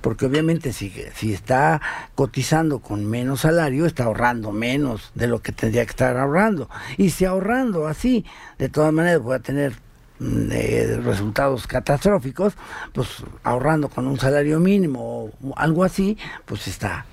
porque 0.00 0.26
obviamente 0.26 0.72
si, 0.72 0.92
si 1.14 1.32
está 1.32 1.80
cotizando 2.14 2.78
con 2.78 3.04
menos 3.04 3.40
salario, 3.40 3.86
está 3.86 4.04
ahorrando 4.04 4.52
menos 4.52 5.10
de 5.14 5.26
lo 5.26 5.42
que 5.42 5.52
tendría 5.52 5.84
que 5.84 5.90
estar 5.90 6.16
ahorrando. 6.16 6.68
Y 6.96 7.10
si 7.10 7.24
ahorrando 7.24 7.88
así, 7.88 8.24
de 8.58 8.68
todas 8.68 8.92
maneras 8.92 9.20
voy 9.20 9.34
a 9.34 9.40
tener 9.40 9.72
mm, 10.20 10.48
eh, 10.52 11.00
resultados 11.02 11.66
catastróficos, 11.66 12.54
pues 12.92 13.24
ahorrando 13.42 13.88
con 13.88 14.06
un 14.06 14.18
salario 14.18 14.60
mínimo 14.60 15.24
o 15.24 15.54
algo 15.56 15.82
así, 15.82 16.16
pues 16.46 16.68
está 16.68 17.04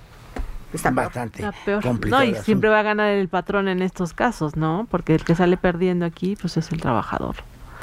Está 0.73 0.89
bastante 0.91 1.43
complicado. 1.81 2.23
No, 2.23 2.29
y 2.29 2.35
siempre 2.35 2.69
va 2.69 2.79
a 2.79 2.83
ganar 2.83 3.09
el 3.09 3.27
patrón 3.27 3.67
en 3.67 3.81
estos 3.81 4.13
casos, 4.13 4.55
¿no? 4.55 4.87
Porque 4.89 5.13
el 5.15 5.25
que 5.25 5.35
sale 5.35 5.57
perdiendo 5.57 6.05
aquí, 6.05 6.37
pues 6.39 6.55
es 6.55 6.71
el 6.71 6.79
trabajador. 6.79 7.35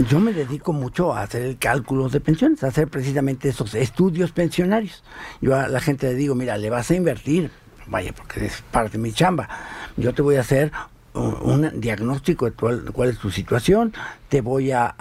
Yo 0.07 0.21
me 0.21 0.33
dedico 0.33 0.73
mucho 0.73 1.13
a 1.13 1.23
hacer 1.23 1.43
el 1.43 1.59
cálculo 1.59 2.09
de 2.09 2.21
pensiones, 2.21 2.63
a 2.63 2.69
hacer 2.69 2.87
precisamente 2.87 3.49
esos 3.49 3.75
estudios 3.75 4.31
pensionarios. 4.31 5.03
Yo 5.41 5.57
a 5.57 5.67
la 5.67 5.81
gente 5.81 6.07
le 6.07 6.15
digo, 6.15 6.37
mira, 6.37 6.57
le 6.57 6.71
vas 6.71 6.89
a 6.93 6.95
invertir, 6.95 7.51
vaya, 7.89 8.13
porque 8.13 8.47
es 8.47 8.63
parte 8.71 8.93
de 8.93 9.03
mi 9.03 9.13
chamba. 9.13 9.49
Yo 9.97 10.15
te 10.15 10.23
voy 10.23 10.37
a 10.37 10.41
hacer 10.41 10.71
un, 11.15 11.81
diagnóstico 11.81 12.45
de 12.45 12.53
cuál, 12.53 13.09
es 13.09 13.19
tu 13.19 13.33
situación, 13.33 13.93
te 14.29 14.41
voy 14.41 14.71
a, 14.71 14.95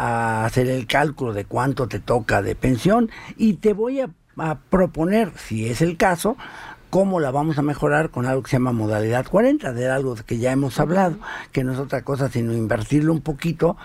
hacer 0.46 0.68
el 0.68 0.88
cálculo 0.88 1.32
de 1.32 1.46
cuánto 1.46 1.88
te 1.88 2.00
toca 2.00 2.42
de 2.42 2.56
pensión 2.56 3.12
y 3.38 3.54
te 3.54 3.74
voy 3.74 4.02
a, 4.02 4.10
a 4.38 4.58
proponer, 4.58 5.32
si 5.38 5.70
es 5.70 5.84
el 5.84 5.98
caso, 5.98 6.38
cómo 6.90 7.20
la 7.20 7.30
vamos 7.30 7.60
a 7.60 7.62
mejorar 7.62 8.10
con 8.10 8.26
algo 8.26 8.42
que 8.42 8.50
se 8.50 8.56
llama 8.56 8.72
modalidad 8.72 9.28
40, 9.28 9.74
de 9.74 9.90
algo 9.92 10.16
que 10.16 10.40
ya 10.40 10.52
hemos 10.52 10.80
hablado, 10.80 11.18
que 11.52 11.64
no 11.64 11.74
es 11.74 11.78
otra 11.78 12.02
cosa 12.02 12.30
sino 12.30 12.54
invertirlo 12.54 13.14
un 13.14 13.22
poquito 13.22 13.78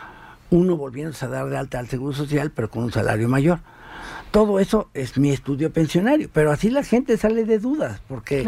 uno 0.53 0.77
volviéndose 0.77 1.25
a 1.25 1.29
dar 1.29 1.49
de 1.49 1.57
alta 1.57 1.79
al 1.79 1.89
Seguro 1.89 2.13
Social, 2.13 2.53
pero 2.55 2.71
con 2.71 2.85
un 2.85 2.93
salario 2.93 3.29
mayor. 3.29 3.61
Todo 4.31 4.61
eso 4.61 4.91
es 4.95 5.19
mi 5.19 5.31
estudio 5.31 5.73
pensionario, 5.73 6.31
pero 6.33 6.53
así 6.53 6.71
la 6.71 6.83
gente 6.83 7.17
sale 7.19 7.45
de 7.45 7.59
dudas, 7.59 8.01
porque 8.09 8.45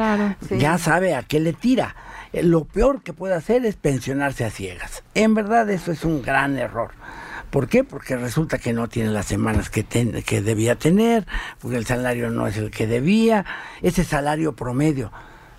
ya 0.58 0.78
sabe 0.78 1.14
a 1.14 1.22
qué 1.22 1.40
le 1.40 1.52
tira. 1.52 1.94
Eh, 2.32 2.42
lo 2.42 2.64
peor 2.64 3.02
que 3.02 3.12
puede 3.12 3.34
hacer 3.34 3.66
es 3.66 3.76
pensionarse 3.76 4.44
a 4.44 4.50
ciegas. 4.50 5.02
En 5.14 5.34
verdad 5.34 5.68
eso 5.70 5.92
es 5.92 6.04
un 6.04 6.22
gran 6.22 6.56
error. 6.56 6.92
¿Por 7.50 7.68
qué? 7.68 7.84
Porque 7.84 8.16
resulta 8.16 8.58
que 8.58 8.72
no 8.72 8.88
tiene 8.88 9.10
las 9.10 9.26
semanas 9.26 9.70
que, 9.70 9.84
que 9.84 10.42
debía 10.42 10.76
tener, 10.76 11.26
porque 11.60 11.76
el 11.76 11.86
salario 11.86 12.30
no 12.30 12.46
es 12.46 12.56
el 12.56 12.70
que 12.70 12.86
debía, 12.86 13.44
ese 13.82 14.04
salario 14.04 14.56
promedio. 14.56 15.12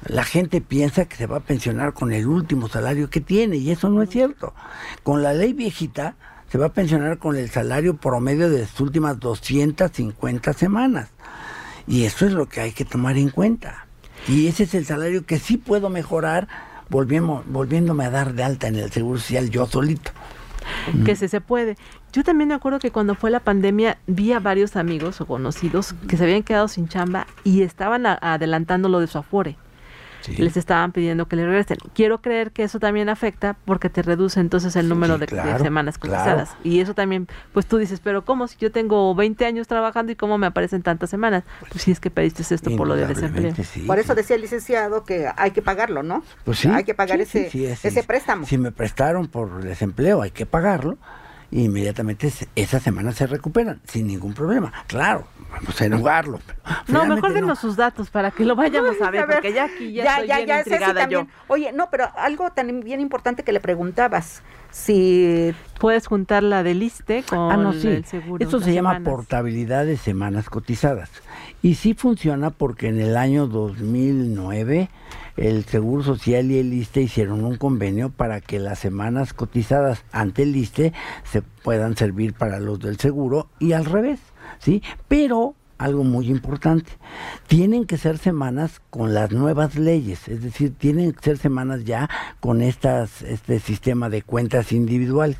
La 0.07 0.23
gente 0.23 0.59
piensa 0.59 1.05
que 1.05 1.15
se 1.15 1.25
va 1.25 1.37
a 1.37 1.41
pensionar 1.41 1.93
con 1.93 2.11
el 2.11 2.27
último 2.27 2.67
salario 2.67 3.09
que 3.09 3.21
tiene 3.21 3.57
y 3.57 3.71
eso 3.71 3.89
no 3.89 4.01
es 4.01 4.09
cierto. 4.09 4.53
Con 5.03 5.23
la 5.23 5.33
ley 5.33 5.53
viejita, 5.53 6.15
se 6.51 6.57
va 6.57 6.67
a 6.67 6.73
pensionar 6.73 7.17
con 7.17 7.35
el 7.35 7.49
salario 7.49 7.97
promedio 7.97 8.49
de 8.49 8.61
las 8.61 8.79
últimas 8.79 9.19
250 9.19 10.53
semanas. 10.53 11.09
Y 11.87 12.05
eso 12.05 12.25
es 12.25 12.33
lo 12.33 12.47
que 12.47 12.61
hay 12.61 12.71
que 12.71 12.85
tomar 12.85 13.17
en 13.17 13.29
cuenta. 13.29 13.87
Y 14.27 14.47
ese 14.47 14.63
es 14.63 14.73
el 14.73 14.85
salario 14.85 15.25
que 15.25 15.39
sí 15.39 15.57
puedo 15.57 15.89
mejorar 15.89 16.47
volviéndome 16.89 18.05
a 18.05 18.09
dar 18.09 18.33
de 18.33 18.43
alta 18.43 18.67
en 18.67 18.75
el 18.75 18.91
Seguro 18.91 19.19
Social 19.19 19.49
yo 19.49 19.65
solito. 19.65 20.11
Que 21.03 21.15
se, 21.15 21.27
se 21.27 21.41
puede. 21.41 21.77
Yo 22.11 22.23
también 22.23 22.47
me 22.47 22.55
acuerdo 22.55 22.79
que 22.79 22.91
cuando 22.91 23.15
fue 23.15 23.29
la 23.29 23.39
pandemia 23.39 23.97
vi 24.07 24.31
a 24.31 24.39
varios 24.39 24.75
amigos 24.75 25.21
o 25.21 25.25
conocidos 25.25 25.93
que 26.07 26.17
se 26.17 26.23
habían 26.23 26.43
quedado 26.43 26.67
sin 26.67 26.87
chamba 26.87 27.27
y 27.43 27.61
estaban 27.61 28.05
adelantando 28.05 28.89
lo 28.89 28.99
de 28.99 29.07
su 29.07 29.17
afore 29.17 29.57
les 30.27 30.57
estaban 30.57 30.91
pidiendo 30.91 31.27
que 31.27 31.35
le 31.35 31.45
regresen. 31.45 31.77
Quiero 31.93 32.21
creer 32.21 32.51
que 32.51 32.63
eso 32.63 32.79
también 32.79 33.09
afecta 33.09 33.55
porque 33.65 33.89
te 33.89 34.01
reduce 34.01 34.39
entonces 34.39 34.75
el 34.75 34.89
número 34.89 35.17
de, 35.17 35.27
semanas 35.59 35.97
cotizadas. 35.97 36.55
Y 36.63 36.79
eso 36.79 36.93
también, 36.93 37.27
pues 37.53 37.65
tú 37.65 37.77
dices, 37.77 37.99
pero 38.03 38.25
¿cómo 38.25 38.47
si 38.47 38.57
yo 38.57 38.71
tengo 38.71 39.13
20 39.15 39.45
años 39.45 39.67
trabajando 39.67 40.11
y 40.11 40.15
cómo 40.15 40.37
me 40.37 40.47
aparecen 40.47 40.81
tantas 40.81 41.09
semanas? 41.09 41.43
Pues 41.69 41.83
si 41.83 41.91
es 41.91 41.99
que 41.99 42.09
pediste 42.09 42.43
esto 42.53 42.75
por 42.75 42.87
lo 42.87 42.95
de 42.95 43.07
desempleo. 43.07 43.53
por 43.87 43.99
eso 43.99 44.15
decía 44.15 44.35
el 44.35 44.41
licenciado 44.41 45.03
que 45.03 45.27
hay 45.35 45.51
que 45.51 45.61
pagarlo, 45.61 46.03
¿no? 46.03 46.23
Pues 46.43 46.59
sí. 46.59 46.69
Hay 46.69 46.83
que 46.83 46.93
pagar 46.93 47.21
ese, 47.21 47.47
ese 47.47 48.03
préstamo. 48.03 48.45
Si 48.45 48.57
me 48.57 48.71
prestaron 48.71 49.27
por 49.27 49.63
desempleo, 49.63 50.21
hay 50.21 50.31
que 50.31 50.45
pagarlo 50.45 50.97
y 51.55 51.63
inmediatamente 51.63 52.29
esa 52.57 52.81
semana 52.81 53.13
se 53.13 53.27
recuperan 53.27 53.79
sin 53.85 54.07
ningún 54.07 54.33
problema. 54.33 54.73
Claro, 54.87 55.25
vamos 55.49 55.79
a 55.79 55.85
enugarlo. 55.85 56.41
No, 56.89 57.05
mejor 57.05 57.31
denos 57.31 57.59
sus 57.59 57.77
datos 57.77 58.09
para 58.09 58.29
que 58.31 58.43
lo 58.43 58.57
vayamos 58.57 59.01
a 59.01 59.09
ver, 59.09 59.25
porque 59.25 59.53
ya 59.53 59.63
aquí 59.63 59.93
ya, 59.93 60.19
estoy 60.19 60.45
bien 60.45 60.57
intrigada 60.57 61.07
yo. 61.07 61.27
Oye, 61.47 61.71
no, 61.71 61.89
pero 61.89 62.09
algo 62.17 62.51
también 62.51 62.81
bien 62.81 62.99
importante 62.99 63.43
que 63.43 63.53
le 63.53 63.61
preguntabas, 63.61 64.43
si 64.69 65.55
puedes 65.79 66.07
juntar 66.07 66.43
la 66.43 66.61
del 66.61 66.83
ISTE 66.83 67.23
con 67.23 67.67
ah, 67.67 67.71
el 67.71 68.03
seguro. 68.03 68.43
Esto 68.43 68.59
se 68.59 68.73
llama 68.73 68.99
portabilidad 68.99 69.85
de 69.85 69.95
semanas 69.95 70.49
cotizadas. 70.49 71.09
Y 71.65 71.73
sí 71.73 71.95
funciona 71.95 72.51
porque 72.51 72.89
en 72.89 73.01
el 73.01 73.17
año 73.17 73.47
2009 73.47 74.87
el 75.35 75.65
Seguro 75.65 76.03
Social 76.03 76.51
y 76.51 76.59
el 76.59 76.71
ISTE 76.71 77.01
hicieron 77.01 77.43
un 77.43 77.55
convenio 77.55 78.11
para 78.11 78.39
que 78.39 78.59
las 78.59 78.77
semanas 78.77 79.33
cotizadas 79.33 80.03
ante 80.11 80.43
el 80.43 80.55
ISTE 80.55 80.93
se 81.23 81.41
puedan 81.41 81.97
servir 81.97 82.35
para 82.35 82.59
los 82.59 82.77
del 82.77 82.99
seguro 82.99 83.47
y 83.57 83.71
al 83.71 83.85
revés, 83.85 84.19
¿sí? 84.59 84.83
Pero 85.07 85.55
algo 85.79 86.03
muy 86.03 86.29
importante. 86.29 86.91
Tienen 87.47 87.85
que 87.85 87.97
ser 87.97 88.19
semanas 88.19 88.79
con 88.91 89.15
las 89.15 89.31
nuevas 89.31 89.73
leyes, 89.73 90.27
es 90.27 90.43
decir, 90.43 90.75
tienen 90.77 91.13
que 91.13 91.23
ser 91.23 91.39
semanas 91.39 91.83
ya 91.83 92.07
con 92.41 92.61
estas, 92.61 93.23
este 93.23 93.57
sistema 93.57 94.09
de 94.09 94.21
cuentas 94.21 94.71
individuales, 94.71 95.37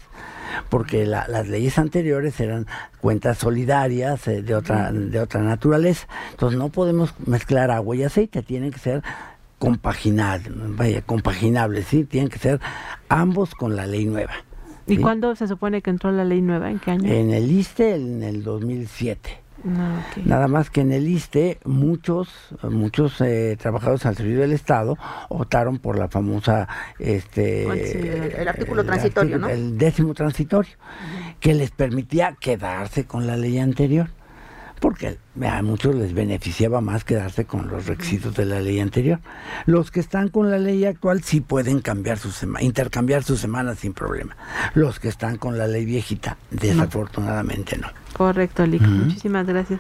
porque 0.70 1.06
las 1.06 1.48
leyes 1.48 1.78
anteriores 1.78 2.40
eran 2.40 2.68
cuentas 3.02 3.38
solidarias 3.38 4.28
eh, 4.28 4.42
de, 4.42 4.56
otra, 4.56 4.92
de 4.92 5.20
otra 5.20 5.42
naturaleza. 5.42 6.08
Entonces 6.32 6.58
no 6.58 6.70
podemos 6.70 7.14
mezclar 7.26 7.72
agua 7.72 7.96
y 7.96 8.04
aceite, 8.04 8.42
tienen 8.42 8.72
que 8.72 8.80
ser 8.80 9.04
compaginable, 9.60 10.52
vaya, 10.70 11.02
compaginable, 11.02 11.84
¿sí? 11.84 12.04
Tienen 12.04 12.30
que 12.30 12.40
ser 12.40 12.60
ambos 13.10 13.56
con 13.56 13.76
la 13.76 13.86
ley 13.86 14.06
nueva. 14.06 14.34
¿Y 14.88 14.98
cuándo 14.98 15.36
se 15.36 15.48
supone 15.48 15.82
que 15.82 15.90
entró 15.90 16.12
la 16.12 16.24
ley 16.24 16.42
nueva? 16.42 16.70
¿En 16.70 16.80
qué 16.80 16.92
año? 16.92 17.12
En 17.12 17.32
el 17.32 17.52
ISTE, 17.52 17.96
en 17.96 18.22
el 18.22 18.44
2007. 18.44 19.45
Nada 20.26 20.48
más 20.48 20.70
que 20.70 20.82
en 20.82 20.92
el 20.92 21.08
ISTE 21.08 21.58
muchos 21.66 22.30
muchos 22.62 23.20
eh, 23.22 23.58
trabajadores 23.60 24.06
al 24.06 24.16
servicio 24.16 24.42
del 24.42 24.52
Estado 24.52 24.98
optaron 25.30 25.80
por 25.80 25.98
la 25.98 26.08
famosa 26.08 26.68
este 27.00 27.64
el, 28.42 28.48
artículo 28.48 28.84
transitorio, 28.84 29.40
¿no? 29.40 29.50
El 29.50 29.78
décimo 29.78 30.14
transitorio, 30.14 30.76
que 31.40 31.56
les 31.56 31.72
permitía 31.72 32.36
quedarse 32.40 33.06
con 33.06 33.26
la 33.26 33.38
ley 33.38 33.58
anterior 33.58 34.10
porque 34.80 35.18
a 35.42 35.62
muchos 35.62 35.96
les 35.96 36.14
beneficiaba 36.14 36.82
más 36.82 37.04
quedarse 37.04 37.46
con 37.46 37.68
los 37.68 37.86
requisitos 37.86 38.36
de 38.36 38.46
la 38.46 38.60
ley 38.60 38.80
anterior. 38.80 39.20
Los 39.66 39.92
que 39.92 40.00
están 40.00 40.30
con 40.30 40.52
la 40.52 40.58
ley 40.58 40.86
actual 40.86 41.24
sí 41.24 41.42
pueden 41.42 41.82
cambiar 41.82 42.18
su 42.18 42.30
intercambiar 42.60 43.24
sus 43.24 43.40
semanas 43.40 43.80
sin 43.80 43.94
problema. 43.94 44.36
Los 44.74 45.00
que 45.00 45.08
están 45.08 45.38
con 45.38 45.58
la 45.58 45.68
ley 45.68 45.86
viejita, 45.86 46.38
desafortunadamente 46.52 47.78
no. 47.78 47.88
Correcto, 48.14 48.66
Lick. 48.66 48.82
Muchísimas 48.82 49.46
gracias. 49.46 49.80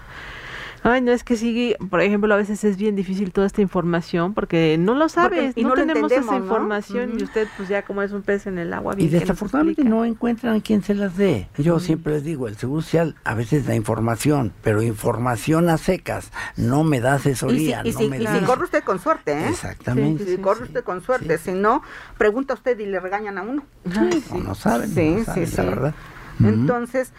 Ay, 0.88 1.02
no 1.02 1.12
es 1.12 1.24
que 1.24 1.36
sí, 1.36 1.76
por 1.90 2.00
ejemplo, 2.00 2.32
a 2.32 2.38
veces 2.38 2.64
es 2.64 2.78
bien 2.78 2.96
difícil 2.96 3.32
toda 3.32 3.48
esta 3.48 3.60
información 3.60 4.36
porque 4.36 4.78
no 4.78 4.94
lo 4.94 5.10
sabes, 5.10 5.58
y 5.58 5.64
no, 5.64 5.74
tenemos 5.74 6.12
esa 6.12 6.36
información 6.36 7.20
y 7.20 7.24
usted 7.24 7.48
pues 7.58 7.70
ya 7.70 7.82
como 7.82 8.04
es 8.04 8.12
un 8.12 8.22
pez 8.22 8.46
en 8.46 8.60
el 8.60 8.72
agua. 8.72 8.94
y 8.96 9.08
desafortunadamente 9.08 9.84
no 9.84 10.06
encuentran 10.06 10.62
quien 10.62 10.84
se 10.84 10.94
las 10.94 11.18
dé. 11.18 11.48
Yo 11.58 11.80
siempre 11.80 12.14
les 12.14 12.24
digo, 12.24 12.48
el 12.48 12.56
Seguro 12.56 12.84
Social 12.84 13.16
a 13.24 13.34
veces 13.34 13.66
da 13.66 13.74
información, 13.74 14.54
pero 14.62 14.84
información 14.84 15.70
a 15.70 15.80
secas, 15.80 16.32
no 16.56 16.84
me 16.84 17.02
da 17.02 17.16
asesoría. 17.16 17.82
Y 17.84 17.92
si, 17.92 18.08
corre 18.46 18.66
usted 18.66 18.84
con 18.84 19.00
suerte, 19.00 19.32
¿eh? 19.32 19.50
Exactamente. 19.50 20.24
si 20.24 20.38
corre 20.38 20.66
usted 20.66 20.84
con 20.84 21.02
suerte, 21.02 21.40
si 21.40 21.54
no, 21.54 21.82
pregunta 22.20 22.54
usted 22.54 22.78
y 22.78 22.86
le 22.86 23.00
regañan 23.00 23.40
a 23.40 23.42
uno. 23.42 23.64
no, 23.86 24.38
no 24.38 24.54
saben, 24.54 24.90
sí, 24.94 25.26
sí, 25.34 25.56
la 25.58 25.64
verdad. 25.64 25.96
Entonces, 26.40 27.12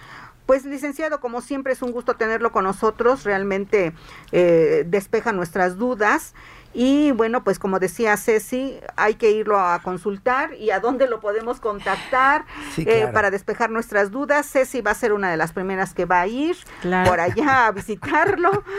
pues 0.47 0.64
licenciado, 0.64 1.20
como 1.20 1.40
siempre 1.40 1.72
es 1.72 1.82
un 1.82 1.92
gusto 1.92 2.14
tenerlo 2.14 2.53
con 2.53 2.64
nosotros, 2.64 3.24
realmente 3.24 3.92
eh, 4.32 4.84
despeja 4.86 5.32
nuestras 5.32 5.76
dudas. 5.76 6.34
Y 6.72 7.11
bueno, 7.12 7.42
pues 7.42 7.59
como 7.59 7.78
decía 7.78 8.16
Ceci, 8.18 8.78
hay 8.97 9.14
que 9.14 9.30
irlo 9.30 9.59
a 9.59 9.80
consultar 9.82 10.53
y 10.55 10.70
a 10.70 10.78
dónde 10.78 11.09
lo 11.09 11.20
podemos 11.20 11.59
contactar 11.59 12.44
eh, 12.76 13.09
para 13.14 13.30
despejar 13.30 13.70
nuestras 13.70 14.11
dudas. 14.11 14.47
Ceci 14.47 14.82
va 14.82 14.90
a 14.90 14.94
ser 14.94 15.14
una 15.14 15.30
de 15.30 15.38
las 15.38 15.53
primeras 15.53 15.94
que 15.94 16.05
va 16.05 16.20
a 16.20 16.26
ir 16.26 16.57
por 16.82 17.18
allá 17.18 17.66
a 17.66 17.72
visitarlo. 17.72 18.62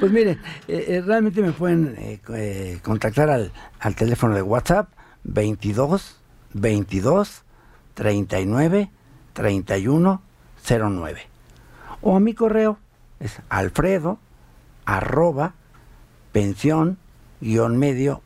Pues 0.00 0.10
mire, 0.10 0.38
eh, 0.66 1.02
realmente 1.06 1.40
me 1.40 1.52
pueden 1.52 2.20
contactar 2.82 3.30
al, 3.30 3.52
al 3.78 3.94
teléfono 3.94 4.34
de 4.34 4.42
WhatsApp 4.42 4.88
22 5.22 6.20
22 6.52 7.44
39 7.94 8.90
31 9.32 10.22
09. 10.68 11.20
O 12.00 12.16
a 12.16 12.20
mi 12.20 12.34
correo 12.34 12.78
es 13.20 13.40
alfredo 13.48 14.18
arroba 14.84 15.54
pensión 16.32 16.98
medio 17.40 18.22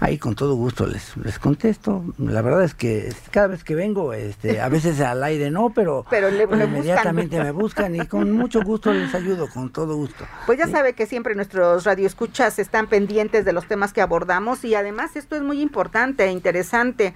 ahí 0.00 0.18
con 0.18 0.34
todo 0.34 0.54
gusto 0.54 0.86
les, 0.86 1.16
les 1.16 1.38
contesto. 1.38 2.04
La 2.18 2.42
verdad 2.42 2.64
es 2.64 2.74
que 2.74 3.12
cada 3.30 3.48
vez 3.48 3.64
que 3.64 3.74
vengo, 3.74 4.12
este, 4.12 4.60
a 4.60 4.68
veces 4.68 5.00
al 5.00 5.22
aire 5.24 5.50
no, 5.50 5.70
pero, 5.70 6.04
pero 6.10 6.28
inmediatamente 6.30 7.42
me 7.42 7.50
buscan 7.50 7.96
y 7.96 8.06
con 8.06 8.32
mucho 8.32 8.62
gusto 8.62 8.92
les 8.92 9.14
ayudo, 9.14 9.48
con 9.48 9.70
todo 9.70 9.96
gusto. 9.96 10.24
Pues 10.46 10.58
ya 10.58 10.66
sabe 10.66 10.94
que 10.94 11.06
siempre 11.06 11.34
nuestros 11.34 11.84
radioescuchas 11.84 12.58
están 12.58 12.86
pendientes 12.88 13.44
de 13.44 13.52
los 13.52 13.66
temas 13.66 13.92
que 13.92 14.00
abordamos 14.00 14.64
y 14.64 14.74
además 14.74 15.16
esto 15.16 15.36
es 15.36 15.42
muy 15.42 15.60
importante 15.60 16.24
e 16.24 16.30
interesante 16.30 17.14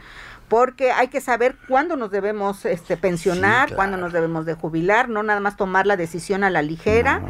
porque 0.51 0.91
hay 0.91 1.07
que 1.09 1.21
saber 1.21 1.55
cuándo 1.69 1.97
nos 1.97 2.11
debemos 2.11 2.65
este, 2.65 2.97
pensionar, 2.97 3.73
cuándo 3.77 3.97
nos 3.97 4.13
debemos 4.13 4.45
de 4.45 4.55
jubilar, 4.55 5.09
no 5.09 5.23
nada 5.23 5.39
más 5.39 5.57
tomar 5.57 5.87
la 5.87 5.97
decisión 5.97 6.43
a 6.43 6.51
la 6.51 6.61
ligera, 6.61 7.23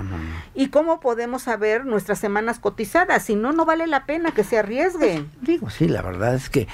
y 0.54 0.68
cómo 0.68 1.00
podemos 1.00 1.42
saber 1.42 1.84
nuestras 1.84 2.18
semanas 2.18 2.58
cotizadas, 2.58 3.22
si 3.22 3.36
no, 3.36 3.52
no 3.52 3.66
vale 3.66 3.86
la 3.86 4.06
pena 4.06 4.32
que 4.32 4.42
se 4.42 4.58
arriesguen. 4.58 5.26
Pues, 5.26 5.46
digo, 5.46 5.68
sí, 5.68 5.86
la 5.86 6.00
verdad 6.00 6.34
es 6.34 6.48
que, 6.48 6.66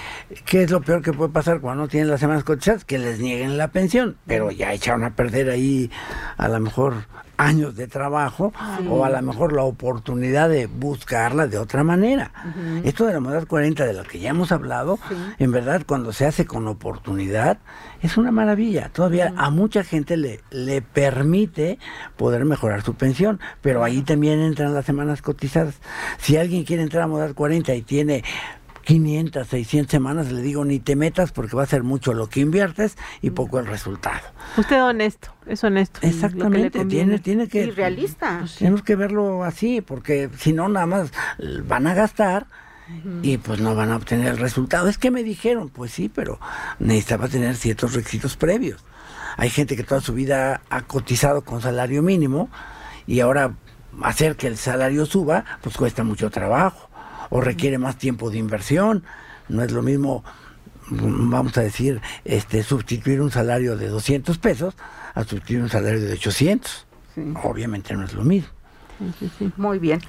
¿qué 0.45 0.63
es 0.63 0.71
lo 0.71 0.83
peor 0.83 1.03
que 1.03 1.13
puede 1.13 1.33
pasar 1.33 1.61
cuando 1.61 1.83
no 1.83 1.89
tienen 1.89 2.09
las 2.09 2.21
semanas 2.21 2.45
cotizadas? 2.45 2.85
Que 2.85 2.99
les 2.99 3.19
nieguen 3.19 3.59
la 3.59 3.69
pensión, 3.69 4.17
pero 4.25 4.53
ya 4.53 4.73
echaron 4.73 5.03
a 5.03 5.17
perder 5.17 5.51
ahí 5.51 5.91
a 6.37 6.47
lo 6.47 6.61
mejor 6.61 6.95
años 7.37 7.77
de 7.77 7.87
trabajo 7.87 8.53
o 8.89 9.05
a 9.05 9.11
lo 9.11 9.23
mejor 9.23 9.53
la 9.53 9.63
oportunidad 9.63 10.49
de 10.49 10.67
buscarla 10.67 11.47
de 11.47 11.59
otra 11.59 11.85
manera. 11.85 12.33
Esto 12.85 13.07
de 13.07 13.15
la 13.15 13.21
modalidad 13.21 13.49
40 13.49 13.85
de 13.85 13.93
la 13.93 14.05
que 14.05 14.19
ya 14.19 14.31
hemos 14.31 14.53
hablado, 14.53 14.99
en 15.39 15.53
verdad 15.53 15.83
cuando 15.87 16.13
se 16.13 16.27
hace 16.27 16.47
con 16.47 16.67
oportunidad 16.69 17.59
es 18.03 18.17
una 18.17 18.31
maravilla. 18.31 18.91
Todavía 18.93 19.33
a 19.37 19.51
mucha 19.51 19.85
gente 19.85 20.17
le, 20.17 20.41
le 20.51 20.83
permite 20.83 21.79
poder 22.17 22.45
mejorar 22.45 22.83
su 22.83 22.95
pensión, 22.95 23.41
pero 23.63 23.85
ahí 23.85 24.03
también 24.03 24.41
entran 24.41 24.75
las 24.75 24.85
semanas 24.85 25.23
cotizadas. 25.23 25.75
Si 26.19 26.37
alguien 26.37 26.65
quiere 26.65 26.83
entrar 26.83 27.03
a 27.05 27.07
modalidad 27.07 27.35
40 27.35 27.75
y 27.75 27.83
tiene 27.83 28.25
500, 28.87 29.49
600 29.49 29.91
semanas, 29.91 30.31
le 30.31 30.41
digo 30.43 30.65
ni 30.65 30.79
te 30.79 30.95
metas 30.95 31.33
porque 31.33 31.57
va 31.57 31.65
a 31.65 31.67
ser 31.67 31.83
mucho 31.83 32.15
lo 32.15 32.29
que 32.29 32.39
inviertes 32.39 32.97
y 33.21 33.31
poco 33.31 33.59
el 33.59 33.67
resultado. 33.67 34.21
Usted 34.57 34.81
honesto, 34.81 35.35
es 35.45 35.65
honesto. 35.65 35.99
Exactamente, 36.03 36.85
tiene, 36.85 37.19
tiene 37.19 37.49
que... 37.49 37.65
Y 37.65 37.71
realista. 37.73 38.39
Pues 38.39 38.55
tenemos 38.55 38.83
que 38.83 38.95
verlo 38.95 39.43
así, 39.43 39.81
porque 39.81 40.31
si 40.39 40.53
no 40.53 40.69
nada 40.69 40.87
más 40.87 41.11
van 41.65 41.89
a 41.89 41.95
gastar 41.95 42.47
y 43.23 43.39
pues 43.39 43.59
no 43.59 43.75
van 43.75 43.91
a 43.91 43.97
obtener 43.97 44.29
el 44.29 44.39
resultado. 44.39 44.89
Es 44.89 44.99
que 44.99 45.11
me 45.11 45.25
dijeron, 45.25 45.69
pues 45.69 45.91
sí, 45.91 46.09
pero 46.09 46.39
necesitaba 46.79 47.27
tener 47.27 47.57
ciertos 47.57 47.93
requisitos 47.93 48.37
previos. 48.37 48.85
Hay 49.37 49.51
gente 49.51 49.75
que 49.75 49.83
toda 49.83 50.01
su 50.01 50.15
vida 50.15 50.63
ha 50.71 50.83
cotizado 50.83 51.43
con 51.43 51.61
salario 51.61 52.05
mínimo 52.05 52.51
y 53.05 53.19
ahora 53.19 53.55
hacer 54.03 54.37
que 54.37 54.47
el 54.47 54.57
salario 54.57 55.07
suba, 55.07 55.45
pues 55.61 55.77
cuesta 55.77 56.05
mucho 56.05 56.31
trabajo 56.31 56.86
o 57.31 57.41
requiere 57.41 57.79
más 57.79 57.99
tiempo 57.99 58.31
de 58.31 58.39
inversión. 58.39 59.05
No 59.49 59.63
es 59.63 59.73
lo 59.73 59.83
mismo, 59.83 60.25
vamos 60.91 61.57
a 61.59 61.63
decir, 61.63 62.01
este 62.25 62.63
sustituir 62.63 63.21
un 63.21 63.31
salario 63.31 63.77
de 63.77 63.89
200 63.89 64.39
pesos 64.39 64.75
a 65.15 65.25
sustituir 65.25 65.63
un 65.63 65.69
salario 65.69 66.01
de 66.01 66.13
800. 66.13 66.87
Obviamente 67.43 67.95
no 67.95 68.05
es 68.05 68.13
lo 68.13 68.25
mismo. 68.25 68.51
Muy 69.57 69.79
bien. 69.79 70.01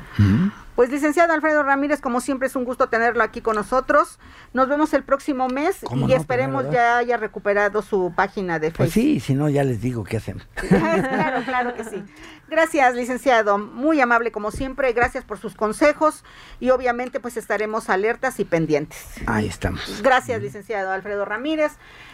Pues 0.78 0.92
licenciado 0.92 1.34
Alfredo 1.34 1.64
Ramírez, 1.64 2.02
como 2.02 2.22
siempre 2.22 2.48
es 2.48 2.56
un 2.56 2.64
gusto 2.64 2.88
tenerlo 2.88 3.24
aquí 3.24 3.42
con 3.42 3.56
nosotros. 3.56 4.20
Nos 4.54 4.70
vemos 4.70 4.94
el 4.94 5.02
próximo 5.02 5.48
mes 5.48 5.82
y 5.82 5.88
pues, 5.88 6.14
esperemos 6.14 6.70
ya 6.70 7.00
haya 7.00 7.18
recuperado 7.18 7.82
su 7.82 8.14
página 8.16 8.60
de 8.60 8.70
pues 8.70 8.94
Facebook. 8.94 9.14
sí, 9.16 9.20
si 9.20 9.34
no 9.34 9.50
ya 9.50 9.64
les 9.64 9.82
digo 9.82 10.04
qué 10.04 10.18
hacemos. 10.18 10.48
claro, 10.56 11.44
claro 11.46 11.74
que 11.74 11.84
sí. 11.84 12.04
Gracias, 12.48 12.94
licenciado. 12.94 13.58
Muy 13.58 14.00
amable 14.02 14.32
como 14.32 14.52
siempre. 14.52 14.94
Gracias 14.94 15.26
por 15.26 15.40
sus 15.40 15.56
consejos 15.56 16.24
y 16.60 16.70
obviamente 16.70 17.20
pues 17.20 17.38
estaremos 17.38 17.90
alertas 17.90 18.40
y 18.40 18.46
pendientes. 18.46 19.04
Ahí 19.26 19.48
estamos. 19.48 20.04
Gracias, 20.04 20.40
licenciado 20.44 20.92
Alfredo 20.92 21.26
Ramírez. 21.26 21.72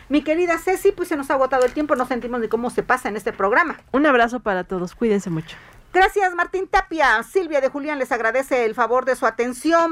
Mi 0.07 0.24
querida 0.24 0.57
Ceci, 0.57 0.93
pues 0.93 1.09
se 1.09 1.18
nos 1.18 1.30
ha 1.32 1.34
agotado 1.34 1.66
el 1.66 1.74
tiempo, 1.74 1.97
no 1.97 2.05
sentimos 2.05 2.39
ni 2.39 2.47
cómo 2.47 2.70
se 2.70 2.82
pasa 2.82 3.09
en 3.09 3.18
este 3.18 3.34
programa. 3.34 3.82
Un 3.91 4.05
abrazo 4.05 4.39
para 4.39 4.64
todos, 4.64 4.95
cuídense 4.95 5.30
mucho. 5.30 5.57
Gracias, 5.93 6.33
Martín 6.33 6.67
Tapia. 6.67 7.21
Silvia 7.21 7.61
de 7.61 7.69
Julián 7.69 7.99
les 7.99 8.11
agradece 8.11 8.65
el 8.65 8.73
favor 8.73 9.05
de 9.05 9.15
su 9.15 9.27
atención. 9.27 9.91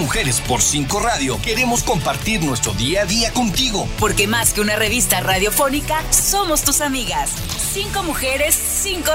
Mujeres 0.00 0.40
por 0.40 0.62
Cinco 0.62 0.98
Radio 0.98 1.38
queremos 1.42 1.82
compartir 1.82 2.42
nuestro 2.42 2.72
día 2.72 3.02
a 3.02 3.04
día 3.04 3.34
contigo. 3.34 3.86
Porque 3.98 4.26
más 4.26 4.54
que 4.54 4.62
una 4.62 4.74
revista 4.74 5.20
radiofónica, 5.20 6.02
somos 6.10 6.62
tus 6.62 6.80
amigas. 6.80 7.32
Cinco 7.72 8.02
mujeres, 8.02 8.54
cinco 8.54 9.14